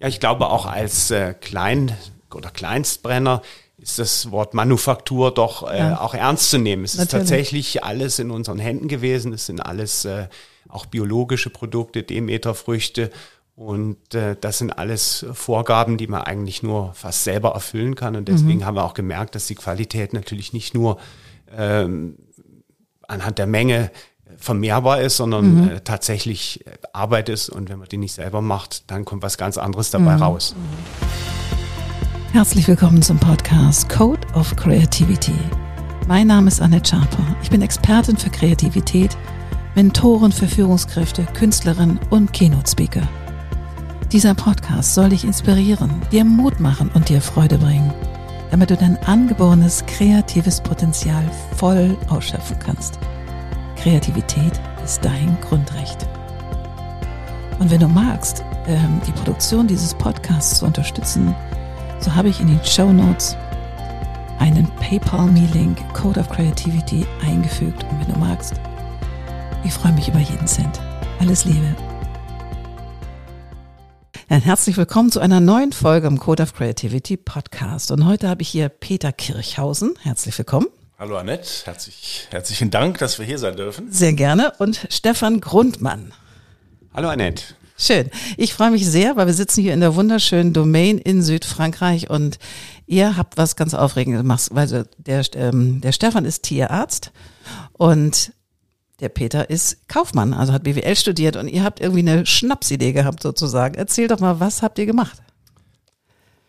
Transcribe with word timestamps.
Ja, 0.00 0.08
ich 0.08 0.20
glaube 0.20 0.48
auch 0.48 0.66
als 0.66 1.10
äh, 1.10 1.34
Klein- 1.34 1.96
oder 2.32 2.50
Kleinstbrenner 2.50 3.42
ist 3.78 3.98
das 3.98 4.30
Wort 4.30 4.54
Manufaktur 4.54 5.32
doch 5.32 5.68
äh, 5.70 5.78
ja. 5.78 6.00
auch 6.00 6.14
ernst 6.14 6.50
zu 6.50 6.58
nehmen. 6.58 6.84
Es 6.84 6.96
Natürlich. 6.96 7.22
ist 7.22 7.30
tatsächlich 7.30 7.84
alles 7.84 8.18
in 8.18 8.30
unseren 8.30 8.58
Händen 8.58 8.88
gewesen. 8.88 9.32
Es 9.32 9.46
sind 9.46 9.60
alles 9.60 10.04
äh, 10.04 10.28
auch 10.68 10.86
biologische 10.86 11.50
Produkte, 11.50 12.02
Demeterfrüchte. 12.02 13.10
Und 13.54 14.14
äh, 14.14 14.36
das 14.40 14.58
sind 14.58 14.72
alles 14.72 15.26
Vorgaben, 15.32 15.96
die 15.96 16.06
man 16.06 16.22
eigentlich 16.22 16.62
nur 16.62 16.92
fast 16.94 17.24
selber 17.24 17.50
erfüllen 17.50 17.94
kann. 17.94 18.14
Und 18.14 18.28
deswegen 18.28 18.60
mhm. 18.60 18.64
haben 18.64 18.76
wir 18.76 18.84
auch 18.84 18.94
gemerkt, 18.94 19.34
dass 19.34 19.46
die 19.46 19.56
Qualität 19.56 20.12
natürlich 20.12 20.52
nicht 20.52 20.74
nur 20.74 20.98
ähm, 21.56 22.18
anhand 23.06 23.38
der 23.38 23.46
Menge 23.46 23.90
vermehrbar 24.36 25.00
ist, 25.00 25.16
sondern 25.16 25.54
mhm. 25.54 25.68
äh, 25.68 25.80
tatsächlich 25.80 26.64
Arbeit 26.92 27.28
ist. 27.28 27.48
Und 27.48 27.68
wenn 27.68 27.78
man 27.78 27.88
die 27.88 27.96
nicht 27.96 28.12
selber 28.12 28.42
macht, 28.42 28.90
dann 28.90 29.04
kommt 29.04 29.22
was 29.22 29.38
ganz 29.38 29.58
anderes 29.58 29.90
dabei 29.90 30.16
mhm. 30.16 30.22
raus. 30.22 30.54
Herzlich 32.32 32.68
willkommen 32.68 33.00
zum 33.00 33.18
Podcast 33.18 33.88
Code 33.88 34.20
of 34.34 34.54
Creativity. 34.54 35.32
Mein 36.06 36.26
Name 36.26 36.48
ist 36.48 36.60
Annette 36.60 36.90
Schaper. 36.90 37.36
Ich 37.42 37.50
bin 37.50 37.62
Expertin 37.62 38.16
für 38.16 38.30
Kreativität, 38.30 39.16
Mentorin 39.74 40.32
für 40.32 40.46
Führungskräfte, 40.46 41.26
Künstlerin 41.34 41.98
und 42.10 42.32
Keynote-Speaker. 42.32 43.06
Dieser 44.12 44.34
Podcast 44.34 44.94
soll 44.94 45.10
dich 45.10 45.24
inspirieren, 45.24 45.90
dir 46.12 46.24
Mut 46.24 46.60
machen 46.60 46.90
und 46.94 47.08
dir 47.08 47.20
Freude 47.20 47.58
bringen, 47.58 47.92
damit 48.50 48.70
du 48.70 48.76
dein 48.76 48.96
angeborenes 49.04 49.84
kreatives 49.86 50.62
Potenzial 50.62 51.30
voll 51.56 51.96
ausschöpfen 52.08 52.58
kannst. 52.58 52.97
Kreativität 53.82 54.60
ist 54.84 55.04
dein 55.04 55.36
Grundrecht. 55.40 56.06
Und 57.58 57.70
wenn 57.70 57.80
du 57.80 57.88
magst, 57.88 58.44
ähm, 58.66 59.00
die 59.06 59.12
Produktion 59.12 59.66
dieses 59.66 59.94
Podcasts 59.94 60.58
zu 60.58 60.66
unterstützen, 60.66 61.34
so 62.00 62.14
habe 62.14 62.28
ich 62.28 62.40
in 62.40 62.48
den 62.48 62.64
Show 62.64 62.92
Notes 62.92 63.36
einen 64.38 64.66
PayPal-Me-Link 64.80 65.78
Code 65.94 66.20
of 66.20 66.28
Creativity 66.28 67.06
eingefügt. 67.24 67.84
Und 67.84 68.00
wenn 68.00 68.14
du 68.14 68.18
magst, 68.18 68.54
ich 69.64 69.72
freue 69.72 69.92
mich 69.92 70.08
über 70.08 70.20
jeden 70.20 70.46
Cent. 70.46 70.80
Alles 71.20 71.44
Liebe. 71.44 71.74
Herzlich 74.28 74.76
willkommen 74.76 75.10
zu 75.10 75.20
einer 75.20 75.40
neuen 75.40 75.72
Folge 75.72 76.06
im 76.06 76.18
Code 76.18 76.42
of 76.42 76.54
Creativity 76.54 77.16
Podcast. 77.16 77.90
Und 77.90 78.06
heute 78.06 78.28
habe 78.28 78.42
ich 78.42 78.48
hier 78.48 78.68
Peter 78.68 79.12
Kirchhausen. 79.12 79.94
Herzlich 80.02 80.36
willkommen. 80.38 80.66
Hallo 81.00 81.16
Annette, 81.16 81.48
herzlich, 81.64 82.26
herzlichen 82.32 82.72
Dank, 82.72 82.98
dass 82.98 83.20
wir 83.20 83.24
hier 83.24 83.38
sein 83.38 83.54
dürfen. 83.54 83.92
Sehr 83.92 84.14
gerne. 84.14 84.52
Und 84.58 84.88
Stefan 84.90 85.40
Grundmann. 85.40 86.12
Hallo 86.92 87.08
Annette. 87.08 87.44
Schön. 87.76 88.10
Ich 88.36 88.52
freue 88.52 88.72
mich 88.72 88.84
sehr, 88.84 89.14
weil 89.14 89.28
wir 89.28 89.32
sitzen 89.32 89.62
hier 89.62 89.74
in 89.74 89.80
der 89.80 89.94
wunderschönen 89.94 90.52
Domain 90.52 90.98
in 90.98 91.22
Südfrankreich 91.22 92.10
und 92.10 92.40
ihr 92.86 93.16
habt 93.16 93.36
was 93.36 93.54
ganz 93.54 93.74
Aufregendes 93.74 94.22
gemacht, 94.22 94.48
weil 94.50 94.86
der, 94.98 95.24
ähm, 95.36 95.80
der 95.82 95.92
Stefan 95.92 96.24
ist 96.24 96.42
Tierarzt 96.42 97.12
und 97.74 98.32
der 98.98 99.08
Peter 99.08 99.50
ist 99.50 99.86
Kaufmann, 99.86 100.34
also 100.34 100.52
hat 100.52 100.64
BWL 100.64 100.96
studiert 100.96 101.36
und 101.36 101.46
ihr 101.46 101.62
habt 101.62 101.78
irgendwie 101.78 102.00
eine 102.00 102.26
Schnapsidee 102.26 102.90
gehabt 102.90 103.22
sozusagen. 103.22 103.76
Erzähl 103.76 104.08
doch 104.08 104.18
mal, 104.18 104.40
was 104.40 104.62
habt 104.62 104.80
ihr 104.80 104.86
gemacht? 104.86 105.22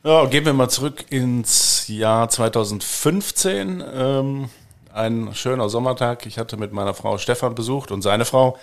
Ja, 0.01 0.25
gehen 0.25 0.45
wir 0.45 0.53
mal 0.53 0.69
zurück 0.69 1.05
ins 1.09 1.89
Jahr 1.89 2.29
2015. 2.29 3.83
Ähm, 3.93 4.49
ein 4.93 5.35
schöner 5.35 5.67
Sommertag. 5.67 6.25
Ich 6.25 6.37
hatte 6.37 6.55
mit 6.55 6.71
meiner 6.71 6.93
Frau 6.93 7.17
Stefan 7.17 7.53
besucht 7.53 7.91
und 7.91 8.01
seine 8.01 8.23
Frau 8.23 8.57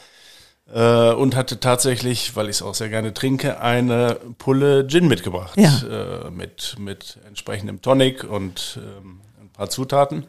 äh, 0.73 1.13
und 1.13 1.37
hatte 1.37 1.61
tatsächlich, 1.61 2.37
weil 2.37 2.49
ich 2.49 2.57
es 2.57 2.63
auch 2.63 2.75
sehr 2.75 2.89
gerne 2.89 3.13
trinke, 3.13 3.61
eine 3.61 4.19
Pulle 4.39 4.87
Gin 4.87 5.09
mitgebracht. 5.09 5.59
Ja. 5.59 6.27
Äh, 6.27 6.31
mit, 6.31 6.77
mit 6.79 7.19
entsprechendem 7.29 7.83
Tonic 7.83 8.25
und 8.25 8.81
ähm, 8.83 9.21
ein 9.39 9.51
paar 9.51 9.69
Zutaten. 9.69 10.25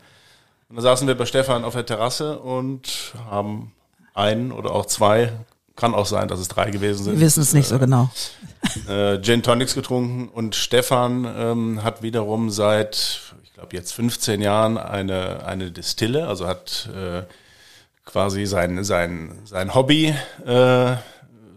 Und 0.68 0.76
da 0.76 0.82
saßen 0.82 1.08
wir 1.08 1.16
bei 1.16 1.26
Stefan 1.26 1.64
auf 1.64 1.74
der 1.74 1.86
Terrasse 1.86 2.38
und 2.40 3.14
haben 3.30 3.72
einen 4.14 4.52
oder 4.52 4.72
auch 4.72 4.88
zwei, 4.88 5.32
kann 5.78 5.94
auch 5.94 6.08
sein, 6.08 6.28
dass 6.28 6.40
es 6.40 6.50
drei 6.50 6.70
gewesen 6.70 7.06
sind. 7.06 7.14
Wir 7.14 7.26
wissen 7.26 7.44
es 7.44 7.54
nicht 7.54 7.68
äh, 7.68 7.70
so 7.70 7.80
genau. 7.80 8.10
Äh, 8.90 9.22
Gin 9.22 9.44
Tonics 9.44 9.76
getrunken 9.76 10.28
und 10.28 10.56
Stefan 10.56 11.26
ähm, 11.38 11.84
hat 11.84 12.02
wiederum 12.02 12.50
seit, 12.50 13.22
ich 13.44 13.54
glaube 13.54 13.76
jetzt 13.76 13.94
15 13.94 14.42
Jahren 14.42 14.78
eine, 14.78 15.46
eine 15.46 15.72
Distille, 15.72 16.28
also 16.28 16.48
hat 16.48 16.90
äh, 16.94 17.22
quasi 18.04 18.46
sein, 18.46 18.84
sein, 18.84 19.40
sein 19.46 19.74
Hobby 19.76 20.14
äh, 20.46 20.96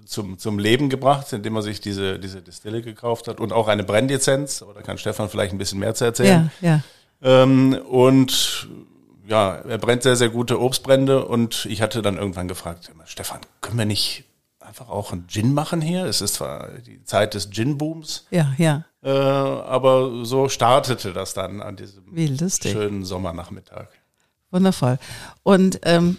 zum, 0.04 0.38
zum 0.38 0.58
Leben 0.58 0.90
gebracht, 0.90 1.32
indem 1.32 1.56
er 1.56 1.62
sich 1.62 1.80
diese, 1.80 2.18
diese 2.18 2.42
Distille 2.42 2.82
gekauft 2.82 3.26
hat 3.28 3.40
und 3.40 3.52
auch 3.52 3.68
eine 3.68 3.84
Brennlizenz. 3.84 4.60
Oder 4.62 4.82
kann 4.82 4.98
Stefan 4.98 5.30
vielleicht 5.30 5.52
ein 5.52 5.58
bisschen 5.58 5.78
mehr 5.78 5.94
zu 5.94 6.04
erzählen? 6.04 6.50
Ja, 6.60 6.82
ja. 7.22 7.42
Ähm, 7.42 7.78
und 7.88 8.68
ja, 9.30 9.54
er 9.54 9.78
brennt 9.78 10.02
sehr, 10.02 10.16
sehr 10.16 10.28
gute 10.28 10.60
Obstbrände 10.60 11.24
und 11.24 11.64
ich 11.66 11.82
hatte 11.82 12.02
dann 12.02 12.16
irgendwann 12.16 12.48
gefragt, 12.48 12.90
Stefan, 13.04 13.38
können 13.60 13.78
wir 13.78 13.84
nicht 13.84 14.24
einfach 14.58 14.88
auch 14.88 15.12
einen 15.12 15.28
Gin 15.28 15.54
machen 15.54 15.80
hier? 15.80 16.04
Es 16.04 16.20
ist 16.20 16.34
zwar 16.34 16.68
die 16.84 17.04
Zeit 17.04 17.34
des 17.34 17.50
Gin-Booms. 17.50 18.26
Ja, 18.30 18.52
ja. 18.58 18.84
Äh, 19.02 19.10
aber 19.10 20.24
so 20.24 20.48
startete 20.48 21.12
das 21.12 21.32
dann 21.32 21.62
an 21.62 21.76
diesem 21.76 22.04
schönen 22.60 23.04
Sommernachmittag. 23.04 23.86
Wundervoll. 24.50 24.98
Und 25.44 25.78
ähm, 25.84 26.16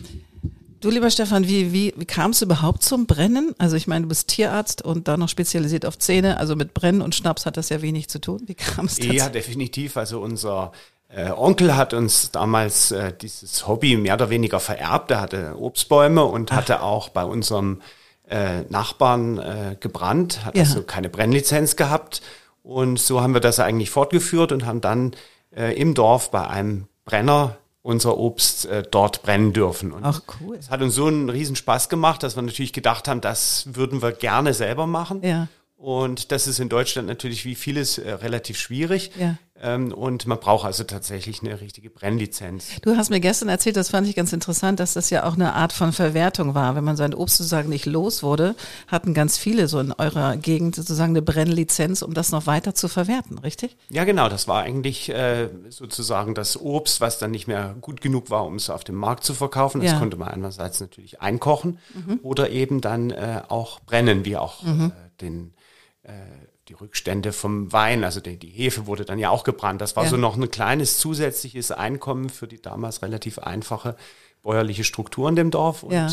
du, 0.80 0.90
lieber 0.90 1.12
Stefan, 1.12 1.50
wie, 1.50 1.74
wie, 1.74 1.94
wie 1.98 2.06
kam 2.06 2.32
es 2.32 2.42
überhaupt 2.42 2.82
zum 2.82 3.08
Brennen? 3.08 3.54
Also 3.58 3.76
ich 3.76 3.88
meine, 3.88 4.04
du 4.04 4.08
bist 4.10 4.30
Tierarzt 4.30 4.82
und 4.84 5.10
da 5.10 5.18
noch 5.18 5.28
spezialisiert 5.28 5.86
auf 5.86 6.00
Zähne. 6.00 6.38
Also 6.38 6.56
mit 6.56 6.74
Brennen 6.74 7.02
und 7.02 7.14
Schnaps 7.14 7.46
hat 7.46 7.58
das 7.58 7.68
ja 7.68 7.82
wenig 7.82 8.08
zu 8.08 8.20
tun. 8.20 8.44
Wie 8.46 8.56
kam 8.56 8.86
es 8.86 8.96
dazu? 8.96 9.12
Ja, 9.12 9.28
definitiv. 9.28 9.98
Also 9.98 10.22
unser 10.22 10.72
äh, 11.14 11.32
Onkel 11.32 11.76
hat 11.76 11.94
uns 11.94 12.32
damals 12.32 12.92
äh, 12.92 13.14
dieses 13.14 13.68
Hobby 13.68 13.98
mehr 13.98 14.14
oder 14.14 14.30
weniger 14.30 14.60
vererbt. 14.60 15.12
Er 15.12 15.22
hatte 15.22 15.56
Obstbäume 15.58 16.24
und 16.24 16.52
Ach. 16.52 16.58
hatte 16.58 16.82
auch 16.82 17.10
bei 17.10 17.24
unserem 17.24 17.82
äh, 18.30 18.62
Nachbarn 18.70 19.38
äh, 19.38 19.76
gebrannt, 19.80 20.46
hat 20.46 20.56
ja. 20.56 20.64
also 20.64 20.84
keine 20.84 21.10
Brennlizenz 21.10 21.76
gehabt. 21.76 22.22
Und 22.64 23.00
so 23.00 23.22
haben 23.22 23.34
wir 23.34 23.42
das 23.42 23.60
eigentlich 23.60 23.90
fortgeführt 23.90 24.52
und 24.52 24.66
haben 24.66 24.82
dann 24.82 25.12
äh, 25.56 25.76
im 25.80 25.94
Dorf 25.94 26.32
bei 26.32 26.48
einem 26.48 26.88
Brenner 27.06 27.58
unser 27.82 28.18
Obst 28.18 28.66
äh, 28.66 28.84
dort 28.90 29.24
brennen 29.24 29.54
dürfen. 29.54 29.92
Und 29.92 30.06
Ach 30.06 30.22
cool. 30.40 30.56
Es 30.56 30.70
hat 30.70 30.82
uns 30.82 30.96
so 30.96 31.08
einen 31.08 31.30
riesen 31.30 31.56
Spaß 31.56 31.90
gemacht, 31.90 32.24
dass 32.24 32.36
wir 32.36 32.44
natürlich 32.44 32.74
gedacht 32.74 33.08
haben, 33.08 33.22
das 33.22 33.66
würden 33.74 34.02
wir 34.02 34.12
gerne 34.12 34.54
selber 34.54 34.86
machen. 34.86 35.22
Ja. 35.24 35.48
Und 35.76 36.32
das 36.32 36.46
ist 36.46 36.60
in 36.60 36.70
Deutschland 36.70 37.08
natürlich 37.08 37.44
wie 37.44 37.56
vieles 37.56 37.98
äh, 37.98 38.12
relativ 38.12 38.60
schwierig. 38.60 39.12
Ja. 39.20 39.38
Ähm, 39.64 39.94
und 39.94 40.26
man 40.26 40.40
braucht 40.40 40.66
also 40.66 40.84
tatsächlich 40.84 41.42
eine 41.42 41.62
richtige 41.62 41.92
Brennlizenz. 41.92 42.82
Du 42.82 42.98
hast 42.98 43.12
mir 43.12 43.20
gestern 43.20 43.48
erzählt, 43.48 43.76
das 43.76 43.90
fand 43.90 44.08
ich 44.08 44.16
ganz 44.16 44.34
interessant, 44.34 44.80
dass 44.80 44.94
das 44.94 45.12
ja 45.12 45.24
auch 45.24 45.36
eine 45.36 45.54
Art 45.54 45.72
von 45.72 45.94
Verwertung 45.94 46.56
war. 46.56 46.76
Wenn 46.76 46.84
man 46.84 46.98
sein 46.98 47.14
Obst 47.14 47.38
sozusagen 47.38 47.70
nicht 47.70 47.86
los 47.86 48.24
wurde, 48.24 48.56
hatten 48.88 49.14
ganz 49.14 49.38
viele 49.38 49.68
so 49.68 49.80
in 49.80 49.92
eurer 49.92 50.36
Gegend 50.36 50.76
sozusagen 50.76 51.12
eine 51.12 51.22
Brennlizenz, 51.22 52.02
um 52.02 52.16
das 52.16 52.32
noch 52.32 52.48
weiter 52.48 52.74
zu 52.74 52.88
verwerten, 52.88 53.38
richtig? 53.38 53.78
Ja, 53.90 54.04
genau. 54.04 54.30
Das 54.30 54.48
war 54.48 54.64
eigentlich 54.64 55.10
äh, 55.10 55.50
sozusagen 55.70 56.34
das 56.34 56.60
Obst, 56.60 57.00
was 57.00 57.20
dann 57.20 57.30
nicht 57.30 57.48
mehr 57.48 57.76
gut 57.82 58.02
genug 58.02 58.32
war, 58.32 58.46
um 58.46 58.56
es 58.56 58.72
auf 58.72 58.84
dem 58.84 58.96
Markt 58.96 59.24
zu 59.24 59.36
verkaufen. 59.36 59.82
Das 59.82 59.92
ja. 59.92 60.00
konnte 60.00 60.18
man 60.18 60.30
einerseits 60.30 60.80
natürlich 60.80 61.22
einkochen 61.22 61.78
mhm. 61.94 62.20
oder 62.24 62.50
eben 62.50 62.82
dann 62.82 63.12
äh, 63.12 63.44
auch 63.48 63.80
brennen, 63.82 64.26
wie 64.26 64.38
auch 64.38 64.64
mhm. 64.64 64.88
äh, 64.88 65.22
den 65.22 65.54
äh, 66.02 66.14
die 66.72 66.76
Rückstände 66.76 67.34
vom 67.34 67.74
Wein, 67.74 68.06
also 68.06 68.22
die, 68.22 68.38
die, 68.38 68.48
Hefe 68.48 68.88
wurde 68.88 69.04
dann 69.04 69.20
ja 69.20 69.30
auch 69.30 69.44
gebrannt. 69.44 69.82
Das 69.82 69.98
war 69.98 70.06
ja. 70.06 70.10
so 70.10 70.16
noch 70.16 70.38
ein 70.38 70.50
kleines 70.50 71.00
zusätzliches 71.00 71.72
Einkommen 71.72 72.30
für 72.30 72.48
die 72.48 72.62
damals 72.62 73.02
relativ 73.02 73.40
einfache 73.40 73.98
bäuerliche 74.42 74.86
Struktur 74.86 75.28
in 75.28 75.36
dem 75.36 75.52
Dorf 75.52 75.84
und 75.84 75.92
ja. 75.92 76.10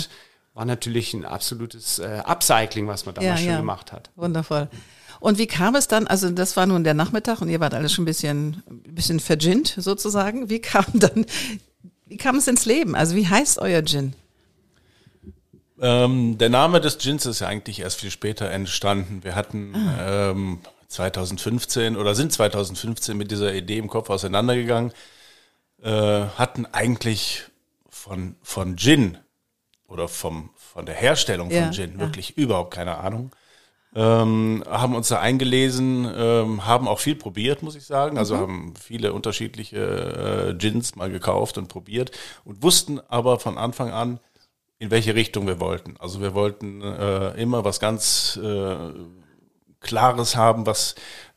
war 0.54 0.64
natürlich 0.64 1.14
ein 1.14 1.24
absolutes 1.24 2.00
äh, 2.00 2.22
Upcycling, 2.24 2.88
was 2.88 3.06
man 3.06 3.14
damals 3.14 3.40
ja, 3.40 3.46
schon 3.46 3.56
gemacht 3.56 3.92
hat. 3.92 4.10
Wundervoll. 4.16 4.68
Und 5.20 5.38
wie 5.38 5.46
kam 5.46 5.76
es 5.76 5.86
dann, 5.86 6.08
also 6.08 6.28
das 6.28 6.56
war 6.56 6.66
nun 6.66 6.82
der 6.82 6.94
Nachmittag 6.94 7.40
und 7.40 7.48
ihr 7.48 7.60
wart 7.60 7.74
alle 7.74 7.88
schon 7.88 8.02
ein 8.02 8.06
bisschen, 8.06 8.62
ein 8.68 8.94
bisschen 8.94 9.20
vergint 9.20 9.76
sozusagen. 9.78 10.50
Wie 10.50 10.60
kam 10.60 10.86
dann, 10.94 11.24
wie 12.06 12.16
kam 12.16 12.36
es 12.36 12.48
ins 12.48 12.66
Leben? 12.66 12.96
Also 12.96 13.14
wie 13.14 13.28
heißt 13.28 13.60
euer 13.60 13.82
Gin? 13.84 14.14
Ähm, 15.80 16.38
der 16.38 16.48
Name 16.48 16.80
des 16.80 16.98
Gins 16.98 17.26
ist 17.26 17.40
ja 17.40 17.48
eigentlich 17.48 17.80
erst 17.80 18.00
viel 18.00 18.10
später 18.10 18.50
entstanden. 18.50 19.22
Wir 19.22 19.34
hatten 19.34 19.74
ah. 19.74 20.30
ähm, 20.30 20.58
2015 20.88 21.96
oder 21.96 22.14
sind 22.14 22.32
2015 22.32 23.16
mit 23.16 23.30
dieser 23.30 23.54
Idee 23.54 23.78
im 23.78 23.88
Kopf 23.88 24.10
auseinandergegangen, 24.10 24.92
äh, 25.82 25.90
hatten 25.90 26.66
eigentlich 26.66 27.44
von, 27.88 28.36
von 28.42 28.76
Gin 28.76 29.18
oder 29.86 30.08
vom, 30.08 30.50
von 30.56 30.86
der 30.86 30.94
Herstellung 30.94 31.50
von 31.50 31.58
ja, 31.58 31.70
Gin 31.70 31.92
ja. 31.92 31.98
wirklich 32.00 32.36
überhaupt 32.36 32.74
keine 32.74 32.98
Ahnung. 32.98 33.30
Ähm, 33.94 34.62
haben 34.68 34.94
uns 34.94 35.08
da 35.08 35.18
eingelesen, 35.18 36.06
ähm, 36.14 36.66
haben 36.66 36.86
auch 36.86 36.98
viel 36.98 37.16
probiert, 37.16 37.62
muss 37.62 37.74
ich 37.74 37.84
sagen. 37.86 38.18
Also 38.18 38.36
mhm. 38.36 38.40
haben 38.40 38.74
viele 38.80 39.12
unterschiedliche 39.12 40.50
äh, 40.50 40.54
Gins 40.54 40.94
mal 40.94 41.10
gekauft 41.10 41.56
und 41.56 41.68
probiert 41.68 42.12
und 42.44 42.62
wussten 42.62 43.00
aber 43.08 43.40
von 43.40 43.56
Anfang 43.56 43.90
an, 43.90 44.20
in 44.78 44.90
welche 44.90 45.14
Richtung 45.14 45.46
wir 45.46 45.60
wollten. 45.60 45.96
Also 45.98 46.20
wir 46.20 46.34
wollten 46.34 46.82
äh, 46.82 47.30
immer 47.40 47.64
was 47.64 47.80
ganz 47.80 48.38
äh, 48.42 48.76
Klares 49.80 50.36
haben, 50.36 50.66
was 50.66 50.94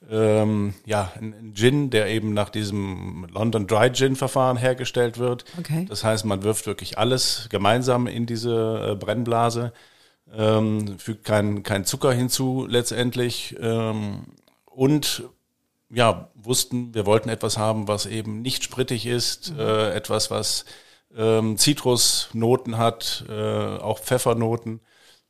ähm, 0.09 0.73
ja 0.85 1.11
ein 1.19 1.53
Gin, 1.55 1.89
der 1.89 2.07
eben 2.07 2.33
nach 2.33 2.49
diesem 2.49 3.27
London 3.31 3.67
Dry 3.67 3.91
Gin 3.91 4.15
Verfahren 4.15 4.57
hergestellt 4.57 5.17
wird. 5.17 5.45
Okay. 5.59 5.85
Das 5.87 6.03
heißt, 6.03 6.25
man 6.25 6.43
wirft 6.43 6.65
wirklich 6.65 6.97
alles 6.97 7.47
gemeinsam 7.49 8.07
in 8.07 8.25
diese 8.25 8.91
äh, 8.91 8.95
Brennblase, 8.95 9.73
ähm, 10.35 10.97
fügt 10.97 11.25
kein, 11.25 11.63
kein 11.63 11.85
Zucker 11.85 12.13
hinzu 12.13 12.65
letztendlich 12.67 13.55
ähm, 13.59 14.23
und 14.65 15.23
ja, 15.93 16.29
wussten, 16.35 16.93
wir 16.93 17.05
wollten 17.05 17.29
etwas 17.29 17.57
haben, 17.57 17.87
was 17.87 18.05
eben 18.05 18.41
nicht 18.41 18.63
sprittig 18.63 19.05
ist, 19.05 19.51
mhm. 19.51 19.59
äh, 19.59 19.91
etwas, 19.91 20.31
was 20.31 20.65
ähm, 21.17 21.57
Zitrusnoten 21.57 22.77
hat, 22.77 23.25
äh, 23.29 23.77
auch 23.77 23.99
Pfeffernoten. 23.99 24.81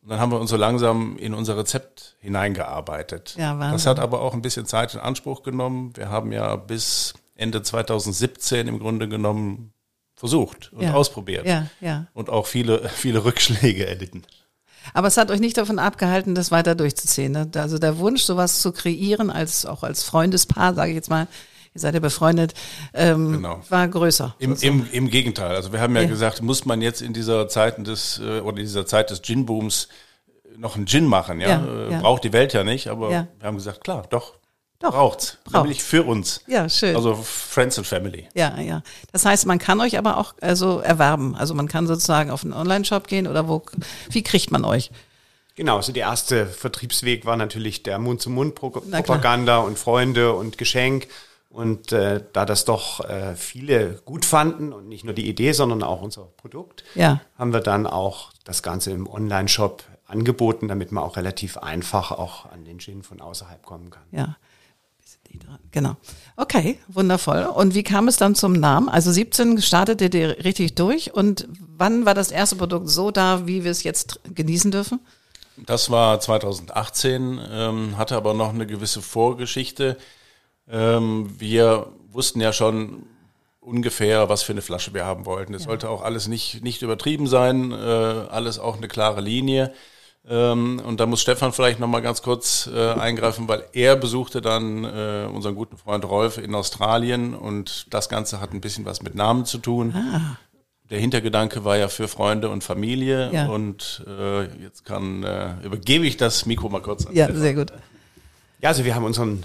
Und 0.01 0.09
dann 0.09 0.19
haben 0.19 0.31
wir 0.31 0.39
uns 0.39 0.49
so 0.49 0.57
langsam 0.57 1.17
in 1.17 1.33
unser 1.33 1.57
Rezept 1.57 2.15
hineingearbeitet. 2.19 3.35
Ja, 3.37 3.57
Wahnsinn. 3.59 3.73
das 3.73 3.85
hat 3.85 3.99
aber 3.99 4.21
auch 4.21 4.33
ein 4.33 4.41
bisschen 4.41 4.65
Zeit 4.65 4.93
in 4.95 4.99
Anspruch 4.99 5.43
genommen. 5.43 5.95
Wir 5.95 6.09
haben 6.09 6.31
ja 6.31 6.55
bis 6.55 7.13
Ende 7.35 7.61
2017 7.61 8.67
im 8.67 8.79
Grunde 8.79 9.07
genommen 9.07 9.73
versucht 10.15 10.71
und 10.73 10.83
ja. 10.83 10.93
ausprobiert. 10.93 11.45
Ja, 11.45 11.67
ja. 11.79 12.07
Und 12.13 12.29
auch 12.29 12.47
viele, 12.47 12.89
viele 12.95 13.25
Rückschläge 13.25 13.85
erlitten. 13.85 14.23
Aber 14.93 15.07
es 15.07 15.17
hat 15.17 15.29
euch 15.29 15.39
nicht 15.39 15.57
davon 15.57 15.79
abgehalten, 15.79 16.33
das 16.33 16.51
weiter 16.51 16.73
durchzuziehen. 16.73 17.31
Ne? 17.31 17.49
Also 17.55 17.77
der 17.77 17.99
Wunsch, 17.99 18.23
sowas 18.23 18.61
zu 18.61 18.71
kreieren, 18.71 19.29
als 19.29 19.65
auch 19.65 19.83
als 19.83 20.03
Freundespaar, 20.03 20.73
sage 20.73 20.91
ich 20.91 20.95
jetzt 20.95 21.09
mal, 21.09 21.27
ihr 21.73 21.81
seid 21.81 21.93
ja 21.93 21.99
befreundet, 21.99 22.53
ähm, 22.93 23.33
genau. 23.33 23.61
war 23.69 23.87
größer. 23.87 24.35
Im, 24.39 24.55
im, 24.61 24.87
Im 24.91 25.09
Gegenteil. 25.09 25.55
Also 25.55 25.71
wir 25.71 25.79
haben 25.79 25.95
ja, 25.95 26.01
ja, 26.01 26.07
gesagt, 26.07 26.41
muss 26.41 26.65
man 26.65 26.81
jetzt 26.81 27.01
in 27.01 27.13
dieser 27.13 27.47
Zeit 27.47 27.85
des 27.85 28.19
äh, 28.19 28.39
oder 28.41 28.57
in 28.57 28.65
dieser 28.65 28.85
Zeit 28.85 29.09
des 29.09 29.21
Gin-Booms 29.21 29.87
noch 30.57 30.75
einen 30.75 30.85
Gin 30.85 31.05
machen, 31.05 31.39
ja? 31.39 31.49
ja, 31.49 31.65
äh, 31.65 31.91
ja. 31.91 31.99
Braucht 32.01 32.23
die 32.23 32.33
Welt 32.33 32.53
ja 32.53 32.63
nicht, 32.63 32.87
aber 32.87 33.09
wir 33.09 33.27
haben 33.41 33.55
gesagt, 33.55 33.83
klar, 33.83 34.03
doch. 34.09 34.33
Doch, 34.81 34.91
braucht's. 34.91 35.37
Braucht. 35.43 35.65
Nämlich 35.65 35.83
für 35.83 36.03
uns. 36.03 36.41
Ja, 36.47 36.67
schön. 36.67 36.95
Also 36.95 37.13
Friends 37.13 37.77
and 37.77 37.85
Family. 37.85 38.27
Ja, 38.33 38.59
ja. 38.59 38.81
Das 39.11 39.25
heißt, 39.25 39.45
man 39.45 39.59
kann 39.59 39.79
euch 39.79 39.97
aber 39.97 40.17
auch 40.17 40.33
also 40.41 40.79
erwerben. 40.79 41.35
Also 41.35 41.53
man 41.53 41.67
kann 41.67 41.85
sozusagen 41.85 42.31
auf 42.31 42.43
einen 42.43 42.53
Online-Shop 42.53 43.07
gehen 43.07 43.27
oder 43.27 43.47
wo, 43.47 43.61
wie 44.09 44.23
kriegt 44.23 44.49
man 44.49 44.65
euch? 44.65 44.89
Genau, 45.55 45.77
also 45.77 45.91
der 45.91 46.07
erste 46.07 46.47
Vertriebsweg 46.47 47.25
war 47.25 47.37
natürlich 47.37 47.83
der 47.83 47.99
Mund-zu-Mund-Propaganda 47.99 49.59
und 49.59 49.77
Freunde 49.77 50.33
und 50.33 50.57
Geschenk. 50.57 51.07
Und 51.51 51.91
äh, 51.91 52.23
da 52.31 52.45
das 52.45 52.63
doch 52.63 53.01
äh, 53.01 53.35
viele 53.35 53.99
gut 54.05 54.25
fanden 54.25 54.71
und 54.71 54.87
nicht 54.87 55.03
nur 55.03 55.13
die 55.13 55.27
Idee, 55.27 55.51
sondern 55.51 55.83
auch 55.83 56.01
unser 56.01 56.23
Produkt, 56.37 56.85
ja. 56.95 57.19
haben 57.37 57.51
wir 57.51 57.59
dann 57.59 57.85
auch 57.85 58.31
das 58.45 58.63
Ganze 58.63 58.91
im 58.91 59.05
Online-Shop 59.05 59.83
angeboten, 60.07 60.69
damit 60.69 60.91
man 60.93 61.03
auch 61.03 61.17
relativ 61.17 61.57
einfach 61.57 62.11
auch 62.11 62.45
an 62.51 62.63
den 62.63 62.79
Gin 62.79 63.03
von 63.03 63.19
außerhalb 63.19 63.65
kommen 63.65 63.89
kann. 63.89 64.03
Ja. 64.11 64.37
Genau. 65.71 65.95
Okay, 66.35 66.77
wundervoll. 66.89 67.45
Und 67.45 67.73
wie 67.73 67.83
kam 67.83 68.07
es 68.09 68.17
dann 68.17 68.35
zum 68.35 68.53
Namen? 68.53 68.89
Also 68.89 69.11
17 69.11 69.61
startete 69.61 70.17
ihr 70.17 70.43
richtig 70.43 70.75
durch 70.75 71.13
und 71.13 71.47
wann 71.77 72.05
war 72.05 72.13
das 72.13 72.31
erste 72.31 72.57
Produkt 72.57 72.89
so 72.89 73.11
da, 73.11 73.47
wie 73.47 73.63
wir 73.63 73.71
es 73.71 73.83
jetzt 73.83 74.19
genießen 74.33 74.71
dürfen? 74.71 74.99
Das 75.65 75.89
war 75.89 76.19
2018, 76.19 77.39
ähm, 77.49 77.97
hatte 77.97 78.15
aber 78.15 78.33
noch 78.33 78.53
eine 78.53 78.67
gewisse 78.67 79.01
Vorgeschichte. 79.01 79.97
Ähm, 80.71 81.29
wir 81.37 81.87
wussten 82.11 82.41
ja 82.41 82.53
schon 82.53 83.03
ungefähr, 83.59 84.29
was 84.29 84.41
für 84.41 84.53
eine 84.53 84.61
Flasche 84.61 84.93
wir 84.93 85.05
haben 85.05 85.25
wollten. 85.25 85.53
Es 85.53 85.63
ja. 85.63 85.69
sollte 85.69 85.89
auch 85.89 86.01
alles 86.01 86.27
nicht, 86.27 86.63
nicht 86.63 86.81
übertrieben 86.81 87.27
sein, 87.27 87.71
äh, 87.71 87.75
alles 87.75 88.57
auch 88.57 88.77
eine 88.77 88.87
klare 88.87 89.21
Linie. 89.21 89.71
Ähm, 90.27 90.81
und 90.85 90.99
da 90.99 91.05
muss 91.05 91.21
Stefan 91.21 91.51
vielleicht 91.51 91.79
nochmal 91.79 92.01
ganz 92.01 92.21
kurz 92.21 92.69
äh, 92.71 92.91
eingreifen, 92.91 93.47
weil 93.47 93.63
er 93.73 93.95
besuchte 93.95 94.41
dann 94.41 94.83
äh, 94.83 95.27
unseren 95.31 95.55
guten 95.55 95.77
Freund 95.77 96.05
Rolf 96.05 96.37
in 96.37 96.53
Australien 96.53 97.33
und 97.33 97.91
das 97.93 98.07
Ganze 98.07 98.39
hat 98.39 98.53
ein 98.53 98.61
bisschen 98.61 98.85
was 98.85 99.01
mit 99.01 99.15
Namen 99.15 99.45
zu 99.45 99.57
tun. 99.57 99.93
Ah. 99.95 100.37
Der 100.91 100.99
Hintergedanke 100.99 101.63
war 101.63 101.77
ja 101.77 101.87
für 101.87 102.07
Freunde 102.07 102.49
und 102.49 102.63
Familie 102.63 103.31
ja. 103.31 103.47
und 103.47 104.03
äh, 104.07 104.43
jetzt 104.61 104.85
kann 104.85 105.23
äh, 105.23 105.53
übergebe 105.63 106.05
ich 106.05 106.17
das 106.17 106.45
Mikro 106.45 106.69
mal 106.69 106.81
kurz 106.81 107.05
an. 107.05 107.15
Ja, 107.15 107.25
Stefan. 107.25 107.41
sehr 107.41 107.53
gut. 107.55 107.71
Ja, 108.59 108.69
also 108.69 108.85
wir 108.85 108.93
haben 108.93 109.05
unseren 109.05 109.43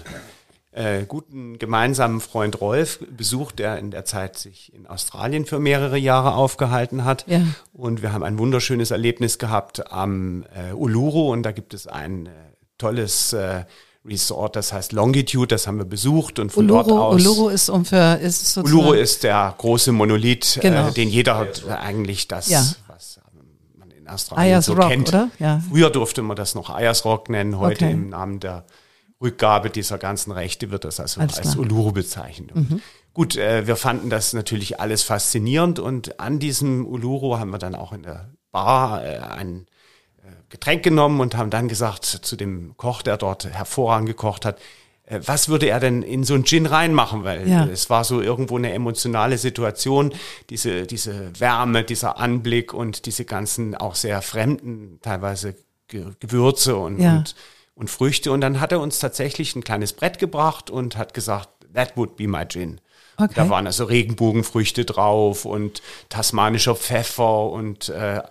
äh, 0.77 1.05
guten 1.05 1.57
gemeinsamen 1.57 2.21
Freund 2.21 2.61
Rolf 2.61 2.99
besucht, 3.09 3.59
der 3.59 3.79
in 3.79 3.89
der 3.89 4.05
Zeit 4.05 4.37
sich 4.37 4.71
in 4.73 4.85
Australien 4.85 5.45
für 5.45 5.59
mehrere 5.59 5.97
Jahre 5.97 6.35
aufgehalten 6.35 7.03
hat. 7.03 7.25
Ja. 7.27 7.41
Und 7.73 8.01
wir 8.01 8.13
haben 8.13 8.23
ein 8.23 8.37
wunderschönes 8.37 8.91
Erlebnis 8.91 9.39
gehabt 9.39 9.91
am 9.91 10.43
äh, 10.55 10.73
Uluru 10.73 11.31
und 11.31 11.43
da 11.43 11.51
gibt 11.51 11.73
es 11.73 11.87
ein 11.87 12.27
äh, 12.27 12.29
tolles 12.77 13.33
äh, 13.33 13.65
Resort, 14.05 14.55
das 14.55 14.71
heißt 14.71 14.93
Longitude, 14.93 15.47
das 15.47 15.67
haben 15.67 15.79
wir 15.79 15.85
besucht 15.85 16.39
und 16.39 16.51
von 16.51 16.65
Uluru, 16.65 16.83
dort 16.83 16.91
aus. 16.91 17.25
Uluru 17.25 17.49
ist 17.49 17.69
um 17.69 17.83
für 17.83 18.19
ist 18.21 18.53
sozusagen 18.53 18.79
Uluru 18.79 18.93
ist 18.93 19.23
der 19.23 19.55
große 19.57 19.91
Monolith, 19.91 20.57
äh, 20.57 20.59
genau. 20.61 20.89
äh, 20.89 20.91
den 20.91 21.09
jeder 21.09 21.37
hat, 21.37 21.63
eigentlich 21.67 22.27
das, 22.27 22.49
ja. 22.49 22.63
was 22.87 23.19
man 23.77 23.89
in 23.91 24.07
Australien 24.07 24.53
Ayers 24.53 24.65
so 24.67 24.73
Rock, 24.73 24.89
kennt. 24.89 25.09
Oder? 25.09 25.29
Ja. 25.39 25.61
Früher 25.67 25.89
durfte 25.89 26.21
man 26.21 26.37
das 26.37 26.55
noch 26.55 26.69
Ayers 26.69 27.03
Rock 27.03 27.29
nennen, 27.29 27.57
heute 27.57 27.85
okay. 27.85 27.93
im 27.93 28.09
Namen 28.09 28.39
der 28.39 28.63
Rückgabe 29.21 29.69
dieser 29.69 29.97
ganzen 29.97 30.31
Rechte 30.31 30.69
wird 30.69 30.85
das 30.85 30.99
also 30.99 31.21
alles 31.21 31.39
als 31.39 31.55
Uluru 31.55 31.91
bezeichnet. 31.91 32.55
Mhm. 32.55 32.81
Gut, 33.13 33.35
äh, 33.35 33.65
wir 33.65 33.75
fanden 33.75 34.09
das 34.09 34.33
natürlich 34.33 34.79
alles 34.79 35.01
faszinierend 35.03 35.79
und 35.79 36.19
an 36.19 36.39
diesem 36.39 36.85
Uluru 36.85 37.39
haben 37.39 37.49
wir 37.49 37.57
dann 37.57 37.73
auch 37.73 37.93
in 37.93 38.03
der 38.03 38.29
Bar 38.51 39.03
äh, 39.03 39.17
ein 39.17 39.65
äh, 40.17 40.29
Getränk 40.49 40.83
genommen 40.83 41.19
und 41.19 41.35
haben 41.35 41.49
dann 41.49 41.67
gesagt 41.67 42.05
zu 42.05 42.35
dem 42.35 42.77
Koch, 42.77 43.01
der 43.01 43.17
dort 43.17 43.45
hervorragend 43.45 44.07
gekocht 44.07 44.45
hat, 44.45 44.59
was 45.09 45.47
würde 45.47 45.67
er 45.67 45.79
denn 45.79 46.03
in 46.03 46.23
so 46.23 46.33
ein 46.33 46.43
Gin 46.43 46.65
reinmachen? 46.65 47.23
Weil 47.23 47.47
ja. 47.47 47.65
es 47.65 47.89
war 47.89 48.03
so 48.03 48.21
irgendwo 48.21 48.57
eine 48.57 48.73
emotionale 48.73 49.37
Situation, 49.37 50.13
diese, 50.49 50.85
diese 50.85 51.31
Wärme, 51.39 51.83
dieser 51.83 52.17
Anblick 52.17 52.73
und 52.73 53.05
diese 53.05 53.23
ganzen 53.23 53.73
auch 53.73 53.95
sehr 53.95 54.21
fremden 54.21 54.99
teilweise 55.01 55.55
Gewürze 55.87 56.75
und, 56.75 56.99
ja. 56.99 57.17
und 57.17 57.35
und 57.77 57.89
Früchte. 57.89 58.31
Und 58.31 58.41
dann 58.41 58.59
hat 58.59 58.71
er 58.71 58.81
uns 58.81 58.99
tatsächlich 58.99 59.55
ein 59.55 59.63
kleines 59.63 59.93
Brett 59.93 60.17
gebracht 60.19 60.69
und 60.69 60.97
hat 60.97 61.13
gesagt, 61.13 61.49
that 61.73 61.95
would 61.95 62.15
be 62.15 62.27
my 62.27 62.45
gin. 62.45 62.81
Okay. 63.17 63.33
Da 63.35 63.49
waren 63.49 63.65
also 63.65 63.85
Regenbogenfrüchte 63.85 64.83
drauf 64.83 65.45
und 65.45 65.81
tasmanischer 66.09 66.75
Pfeffer 66.75 67.49
und 67.49 67.89
äh, 67.89 68.21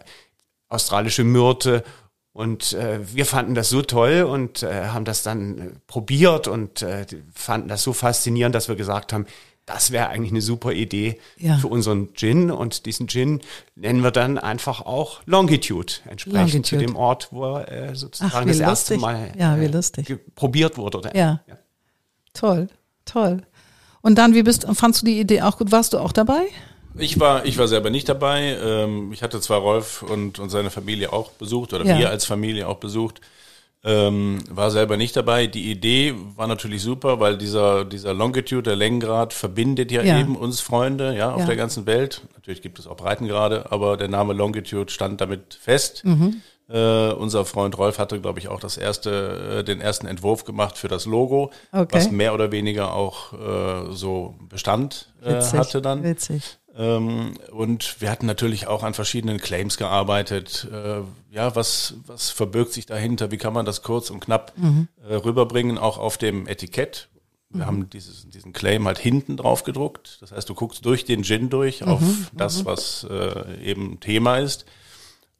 australische 0.68 1.24
Myrte. 1.24 1.84
Und 2.32 2.72
äh, 2.74 3.00
wir 3.14 3.24
fanden 3.24 3.54
das 3.54 3.70
so 3.70 3.82
toll 3.82 4.22
und 4.22 4.62
äh, 4.62 4.88
haben 4.88 5.04
das 5.04 5.22
dann 5.22 5.58
äh, 5.58 5.70
probiert 5.86 6.48
und 6.48 6.82
äh, 6.82 7.06
fanden 7.32 7.68
das 7.68 7.82
so 7.82 7.92
faszinierend, 7.92 8.54
dass 8.54 8.68
wir 8.68 8.76
gesagt 8.76 9.12
haben, 9.12 9.26
das 9.66 9.90
wäre 9.90 10.08
eigentlich 10.08 10.30
eine 10.30 10.40
super 10.40 10.72
Idee 10.72 11.18
ja. 11.38 11.58
für 11.58 11.66
unseren 11.66 12.14
Gin. 12.14 12.52
Und 12.52 12.86
diesen 12.86 13.08
Gin 13.08 13.40
nennen 13.74 14.02
wir 14.02 14.12
dann 14.12 14.38
einfach 14.38 14.80
auch 14.80 15.20
Longitude, 15.26 15.92
entsprechend 16.08 16.52
Longitude. 16.52 16.62
zu 16.62 16.76
dem 16.78 16.96
Ort, 16.96 17.28
wo 17.32 17.44
er 17.56 17.90
äh, 17.90 17.94
sozusagen 17.96 18.32
Ach, 18.34 18.44
das 18.44 18.60
erste 18.60 18.96
Mal 18.96 19.32
ja, 19.36 19.60
wie 19.60 19.66
lustig. 19.66 20.18
probiert 20.36 20.78
wurde. 20.78 20.98
Oder? 20.98 21.16
Ja. 21.16 21.40
ja. 21.48 21.58
Toll, 22.32 22.68
toll. 23.04 23.42
Und 24.02 24.16
dann, 24.16 24.34
wie 24.34 24.44
bist, 24.44 24.66
fandst 24.72 25.02
du 25.02 25.06
die 25.06 25.18
Idee 25.18 25.42
auch 25.42 25.58
gut? 25.58 25.72
Warst 25.72 25.92
du 25.92 25.98
auch 25.98 26.12
dabei? 26.12 26.46
Ich 26.98 27.18
war, 27.18 27.44
ich 27.44 27.58
war 27.58 27.66
selber 27.66 27.90
nicht 27.90 28.08
dabei. 28.08 28.56
Ähm, 28.62 29.12
ich 29.12 29.22
hatte 29.22 29.40
zwar 29.40 29.58
Rolf 29.58 30.02
und, 30.02 30.38
und 30.38 30.48
seine 30.50 30.70
Familie 30.70 31.12
auch 31.12 31.32
besucht 31.32 31.72
oder 31.72 31.84
ja. 31.84 31.98
wir 31.98 32.10
als 32.10 32.24
Familie 32.24 32.68
auch 32.68 32.76
besucht. 32.76 33.20
Ähm, 33.88 34.40
war 34.50 34.72
selber 34.72 34.96
nicht 34.96 35.14
dabei. 35.14 35.46
Die 35.46 35.70
Idee 35.70 36.12
war 36.34 36.48
natürlich 36.48 36.82
super, 36.82 37.20
weil 37.20 37.38
dieser, 37.38 37.84
dieser 37.84 38.14
Longitude, 38.14 38.64
der 38.64 38.74
Längengrad, 38.74 39.32
verbindet 39.32 39.92
ja, 39.92 40.02
ja. 40.02 40.18
eben 40.18 40.34
uns 40.34 40.60
Freunde, 40.60 41.16
ja, 41.16 41.32
auf 41.32 41.42
ja. 41.42 41.46
der 41.46 41.54
ganzen 41.54 41.86
Welt. 41.86 42.22
Natürlich 42.34 42.62
gibt 42.62 42.80
es 42.80 42.88
auch 42.88 42.96
Breitengrade, 42.96 43.70
aber 43.70 43.96
der 43.96 44.08
Name 44.08 44.32
Longitude 44.32 44.90
stand 44.90 45.20
damit 45.20 45.54
fest. 45.54 46.04
Mhm. 46.04 46.42
Äh, 46.68 47.12
unser 47.12 47.44
Freund 47.44 47.78
Rolf 47.78 48.00
hatte, 48.00 48.20
glaube 48.20 48.40
ich, 48.40 48.48
auch 48.48 48.58
das 48.58 48.76
erste, 48.76 49.60
äh, 49.60 49.64
den 49.64 49.80
ersten 49.80 50.08
Entwurf 50.08 50.44
gemacht 50.44 50.76
für 50.76 50.88
das 50.88 51.06
Logo, 51.06 51.52
okay. 51.70 51.86
was 51.92 52.10
mehr 52.10 52.34
oder 52.34 52.50
weniger 52.50 52.92
auch 52.92 53.34
äh, 53.34 53.92
so 53.92 54.34
Bestand 54.48 55.12
äh, 55.22 55.40
hatte 55.40 55.80
dann. 55.80 56.02
Witzig. 56.02 56.58
Ähm, 56.76 57.34
und 57.52 58.00
wir 58.00 58.10
hatten 58.10 58.26
natürlich 58.26 58.66
auch 58.66 58.82
an 58.82 58.92
verschiedenen 58.92 59.38
Claims 59.38 59.78
gearbeitet. 59.78 60.68
Äh, 60.70 61.00
ja, 61.30 61.56
was, 61.56 61.94
was 62.06 62.30
verbirgt 62.30 62.72
sich 62.72 62.86
dahinter? 62.86 63.30
Wie 63.30 63.38
kann 63.38 63.54
man 63.54 63.64
das 63.64 63.82
kurz 63.82 64.10
und 64.10 64.20
knapp 64.20 64.52
mhm. 64.56 64.88
äh, 65.08 65.14
rüberbringen, 65.14 65.78
auch 65.78 65.96
auf 65.98 66.18
dem 66.18 66.46
Etikett? 66.46 67.08
Wir 67.48 67.62
mhm. 67.62 67.66
haben 67.66 67.90
dieses, 67.90 68.28
diesen 68.28 68.52
Claim 68.52 68.86
halt 68.86 68.98
hinten 68.98 69.38
drauf 69.38 69.64
gedruckt. 69.64 70.18
Das 70.20 70.32
heißt, 70.32 70.48
du 70.48 70.54
guckst 70.54 70.84
durch 70.84 71.04
den 71.04 71.24
Gin 71.24 71.48
durch 71.48 71.82
auf 71.82 72.00
mhm. 72.00 72.26
das, 72.34 72.60
mhm. 72.60 72.66
was 72.66 73.06
äh, 73.08 73.64
eben 73.64 74.00
Thema 74.00 74.36
ist. 74.36 74.66